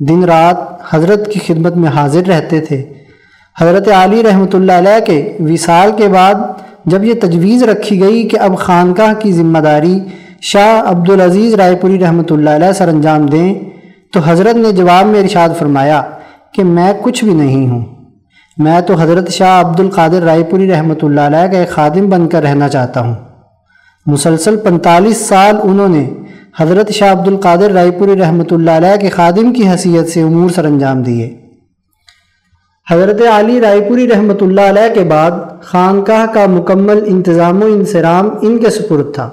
[0.00, 0.56] دن رات
[0.90, 2.82] حضرت کی خدمت میں حاضر رہتے تھے۔
[3.60, 6.34] حضرت علی رحمۃ اللہ علیہ کے وصال کے بعد
[6.84, 9.98] جب یہ تجویز رکھی گئی کہ اب خانقاہ کی ذمہ داری
[10.40, 13.54] شاہ عبدالعزیز رائے پوری رحمۃ اللہ علیہ سر انجام دیں
[14.12, 16.02] تو حضرت نے جواب میں ارشاد فرمایا
[16.52, 17.93] کہ میں کچھ بھی نہیں ہوں۔
[18.58, 22.28] میں تو حضرت شاہ عبد القادر رائے پوری رحمۃ اللہ علیہ کا ایک خادم بن
[22.28, 23.14] کر رہنا چاہتا ہوں۔
[24.06, 26.14] مسلسل پنتالیس سال انہوں نے
[26.58, 30.50] حضرت شاہ عبد القادر رائے پوری رحمۃ اللہ علیہ کے خادم کی حیثیت سے امور
[30.50, 31.34] سر انجام دیے۔
[32.90, 35.30] حضرت علی رائے پوری رحمۃ اللہ علیہ کے بعد
[35.62, 39.30] خانقاہ کا مکمل انتظام و انصرام ان کے سپرد تھا۔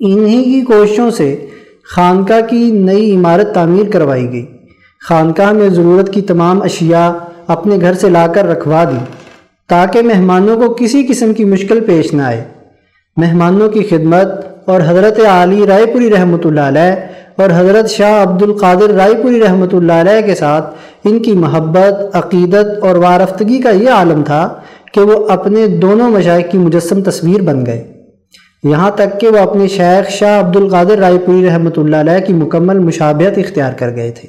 [0.00, 1.46] انہی کی کوششوں سے
[1.94, 4.46] خانقاہ کی نئی عمارت تعمیر کروائی گئی۔
[5.08, 7.08] خانقاہ میں ضرورت کی تمام اشیاء
[7.50, 8.98] اپنے گھر سے لا کر رکھوا دی،
[9.70, 12.42] تاکہ مہمانوں کو کسی قسم کی مشکل پیش نہ آئے۔
[13.16, 14.28] مہمانوں کی خدمت
[14.68, 16.94] اور حضرت علی رائے پوری رحمۃ اللہ علیہ
[17.36, 20.74] اور حضرت شاہ عبد القادر رائے پوری رحمۃ اللہ علیہ کے ساتھ
[21.04, 24.42] ان کی محبت، عقیدت اور وارفتگی کا یہ عالم تھا
[24.92, 27.82] کہ وہ اپنے دونوں مشائق کی مجسم تصویر بن گئے۔
[28.64, 32.32] یہاں تک کہ وہ اپنے شیخ شاہ عبد القادر رائے پوری رحمۃ اللہ علیہ کی
[32.32, 34.28] مکمل مشابہت اختیار کر گئے تھے۔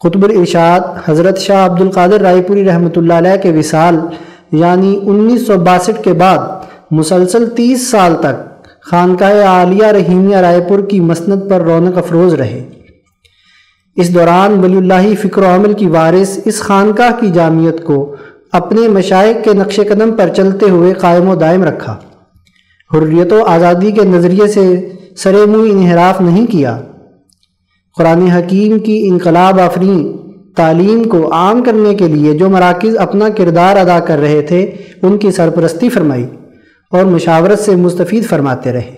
[0.00, 3.96] قطب الارشاد حضرت شاہ عبد القادر رائے پوری رحمۃ اللہ علیہ کے وصال
[4.52, 6.38] یعنی انیس سو باسٹھ کے بعد
[6.90, 12.64] مسلسل تیس سال تک خانقاہ عالیہ رحیمیہ رائے پور کی مسند پر رونق افروز رہے۔
[13.96, 18.14] اس دوران ولی اللہ فکر و عمل کی وارث اس خانقاہ کی جامعت کو
[18.52, 21.96] اپنے مشائق کے نقش قدم پر چلتے ہوئے قائم و دائم رکھا۔
[22.90, 24.68] حریت و آزادی کے نظریے سے
[25.16, 26.78] سر منہ انحراف نہیں کیا۔
[27.98, 30.16] قرآن حکیم کی انقلاب آفرین
[30.56, 34.70] تعلیم کو عام کرنے کے لیے جو مراکز اپنا کردار ادا کر رہے تھے،
[35.02, 36.26] ان کی سرپرستی فرمائی
[36.90, 38.96] اور مشاورت سے مستفید فرماتے رہے۔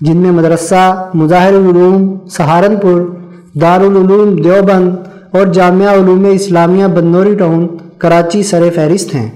[0.00, 3.00] جن میں مدرسہ، مظاہر العلوم، سہارنپور،
[3.60, 4.90] دارالعلوم، دیوبند
[5.30, 7.66] اور جامعہ علوم اسلامیہ بنوری ٹاؤن،
[7.98, 9.30] کراچی سر فہرست ہیں۔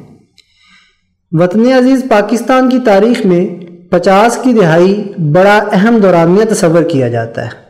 [1.32, 3.46] وطن عزیز پاکستان کی تاریخ میں
[3.90, 7.63] پچاس کی دہائی بڑا اہم دورانیہ تصور کیا جاتا ہے۔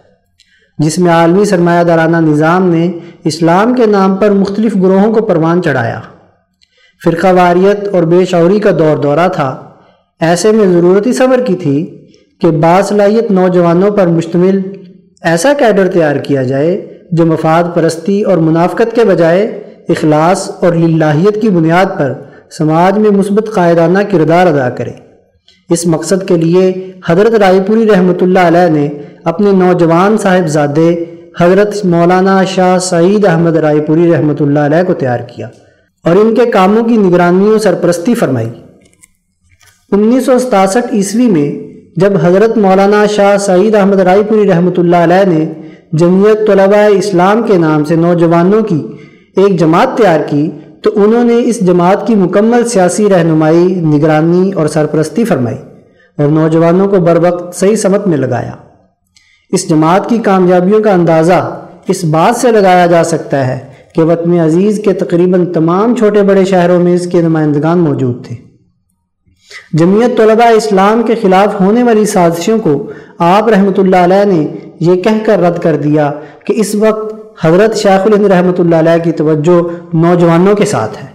[0.79, 2.93] جس میں عالمی سرمایہ دارانہ نظام نے
[3.25, 6.01] اسلام کے نام پر مختلف گروہوں کو پروان چڑھایا۔
[7.05, 9.69] فرقہ واریت اور بے شعوری کا دور دورہ تھا۔
[10.21, 12.07] ایسے میں ضرورت صبر کی تھی
[12.41, 14.61] کہ باصلاحیت نوجوانوں پر مشتمل
[15.23, 19.47] ایسا کیڈر تیار کیا جائے جو مفاد پرستی اور منافقت کے بجائے
[19.89, 22.13] اخلاص اور للہیت کی بنیاد پر
[22.59, 24.91] سماج میں مثبت قائدانہ کردار ادا کرے۔
[25.71, 28.89] اس مقصد کے لیے حضرت رائے پوری رحمۃ اللہ علیہ نے
[29.25, 30.89] اپنے نوجوان صاحب زادے
[31.41, 35.47] حضرت مولانا شاہ سعید احمد رائے پوری رحمۃ اللہ علیہ کو تیار کیا
[36.05, 38.49] اور ان کے کاموں کی نگرانی و سرپرستی فرمائی۔
[39.93, 41.51] انیس سو ستاسٹھ عیسوی میں
[41.97, 45.45] جب حضرت مولانا شاہ سعید احمد رائے پوری رحمۃ اللہ علیہ نے
[45.93, 48.83] جمعیت طلباء اسلام کے نام سے نوجوانوں کی
[49.37, 50.51] ایک جماعت تیار کی،
[50.83, 55.57] تو انہوں نے اس جماعت کی مکمل سیاسی رہنمائی، نگرانی اور سرپرستی فرمائی
[56.19, 58.55] اور نوجوانوں کو بر وقت صحیح سمت میں لگایا۔
[59.55, 61.39] اس جماعت کی کامیابیوں کا اندازہ
[61.89, 63.59] اس بات سے لگایا جا سکتا ہے
[63.95, 68.37] کہ وطن عزیز کے تقریباً تمام چھوٹے بڑے شہروں میں اس کے نمائندگان موجود تھے۔
[69.79, 72.73] جمعیت طلباء اسلام کے خلاف ہونے والی سازشوں کو
[73.19, 74.47] آپ رحمۃ اللہ علیہ نے
[74.81, 76.11] یہ کہہ کر رد کر دیا
[76.47, 77.13] کہ اس وقت
[77.45, 79.61] حضرت شیخ الہند رحمۃ اللہ علیہ کی توجہ
[79.97, 81.09] نوجوانوں کے ساتھ ہے۔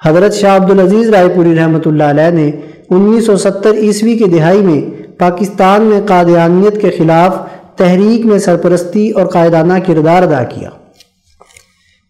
[0.00, 2.50] حضرت شاہ عبدالعزیز رائے پوری رحمۃ اللہ علیہ نے
[2.90, 4.80] انیس سو ستر عیسوی کی دہائی میں
[5.22, 7.36] پاکستان میں قادیانیت کے خلاف
[7.76, 10.70] تحریک میں سرپرستی اور قائدانہ کردار ادا کیا۔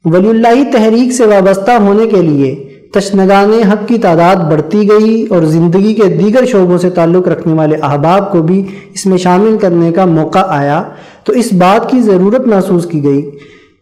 [0.05, 2.55] ولی اللہ تحریک سے وابستہ ہونے کے لیے
[2.95, 7.77] تشنگان حق کی تعداد بڑھتی گئی اور زندگی کے دیگر شعبوں سے تعلق رکھنے والے
[7.83, 8.63] احباب کو بھی
[8.95, 10.83] اس میں شامل کرنے کا موقع آیا
[11.25, 13.23] تو اس بات کی ضرورت محسوس کی گئی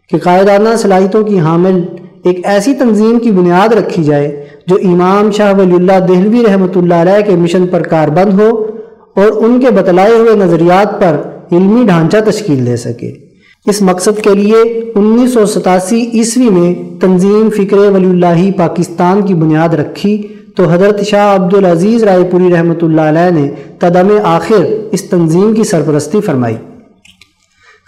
[0.09, 1.81] کہ قائدانہ صلاحیتوں کی حامل
[2.23, 4.29] ایک ایسی تنظیم کی بنیاد رکھی جائے
[4.67, 8.49] جو امام شاہ ولی اللہ دہلوی رحمۃ اللہ علیہ کے مشن پر کاربند ہو
[9.15, 11.15] اور ان کے بتلائے ہوئے نظریات پر
[11.51, 13.11] علمی ڈھانچہ تشکیل دے سکے۔
[13.65, 14.61] اس مقصد کے لیے
[14.95, 20.21] انیس سو ستاسی عیسوی میں تنظیم فکر ولی اللہ پاکستان کی بنیاد رکھی
[20.55, 25.63] تو حضرت شاہ عبدالعزیز رائے پوری رحمۃ اللہ علیہ نے قدم آخر اس تنظیم کی
[25.63, 26.55] سرپرستی فرمائی۔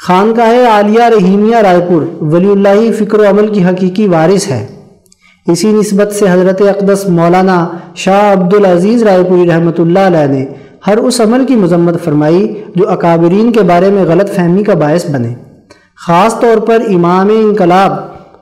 [0.07, 2.01] خانقاہ عالیہ رحیمیہ رائے پور
[2.33, 4.65] ولی اللہ فکر و عمل کی حقیقی وارث ہے۔
[5.47, 7.57] اسی نسبت سے حضرت اقدس مولانا
[7.95, 10.45] شاہ عبدالعزیز رائے پوری رحمۃ اللہ علیہ نے
[10.87, 15.09] ہر اس عمل کی مذمت فرمائی جو اکابرین کے بارے میں غلط فہمی کا باعث
[15.09, 15.33] بنے۔
[16.07, 17.91] خاص طور پر امام انقلاب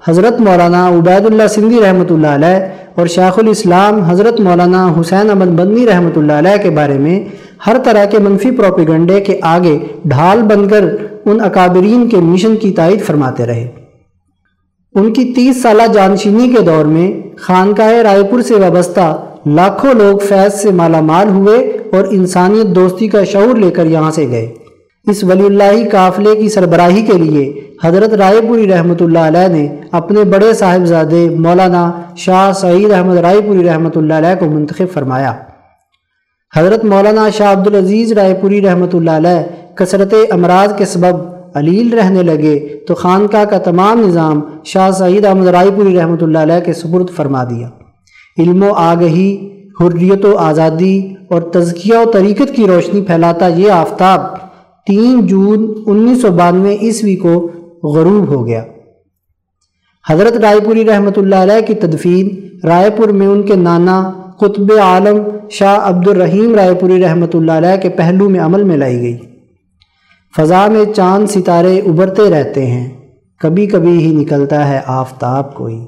[0.08, 2.66] حضرت مولانا عبید اللہ سندھی رحمۃ اللہ علیہ
[2.96, 7.24] اور شیخ الاسلام حضرت مولانا حسین احمد بندی رحمۃ اللہ علیہ کے بارے میں
[7.68, 10.86] ہر طرح کے منفی پروپیگنڈے کے آگے ڈھال بن کر
[11.26, 13.68] ان اکابرین کے مشن کی تائید فرماتے رہے۔
[14.96, 20.18] ان کی تیس سالہ جانشینی کے دور میں خانقاہ رائے پور سے وابستہ لاکھوں لوگ
[20.30, 21.58] فیض سے مالا مال ہوئے
[21.94, 24.48] اور انسانیت دوستی کا شعور لے کر یہاں سے گئے۔
[25.08, 27.52] اس ولی اللہ قافلے کی سربراہی کے لیے
[27.84, 29.68] حضرت رائے پوری رحمۃ اللہ علیہ نے
[30.00, 31.90] اپنے بڑے صاحبزادے مولانا
[32.26, 35.34] شاہ سعید احمد رائے پوری رحمۃ اللہ علیہ کو منتخب فرمایا۔
[36.54, 39.44] حضرت مولانا شاہ عبدالعزیز رائے پوری رحمۃ اللہ علیہ
[39.76, 42.58] کثرت امراض کے سبب علیل رہنے لگے
[42.88, 47.10] تو خانقاہ کا تمام نظام شاہ سعید احمد رائے پوری رحمۃ اللہ علیہ کے سپرد
[47.16, 47.70] فرما دیا۔
[48.38, 49.30] علم و آگہی،
[49.80, 50.98] حریت و آزادی
[51.30, 54.22] اور تزکیہ و طریقت کی روشنی پھیلاتا یہ آفتاب
[54.88, 57.34] تین جون انیس سو بانوے عیسوی کو
[57.84, 58.64] غروب ہو گیا۔
[60.06, 62.30] حضرت رائے پوری رحمۃ اللہ علیہ کی تدفین
[62.68, 64.02] رائے پور میں ان کے نانا
[64.40, 65.18] قطب عالم
[65.50, 69.18] شاہ عبد الرحیم رائے پوری رحمۃ اللہ علیہ کے پہلو میں عمل میں لائی گئی۔
[70.34, 72.88] فضا میں چاند ستارے ابھرتے رہتے ہیں،
[73.42, 75.80] کبھی کبھی ہی نکلتا ہے آفتاب کوئی۔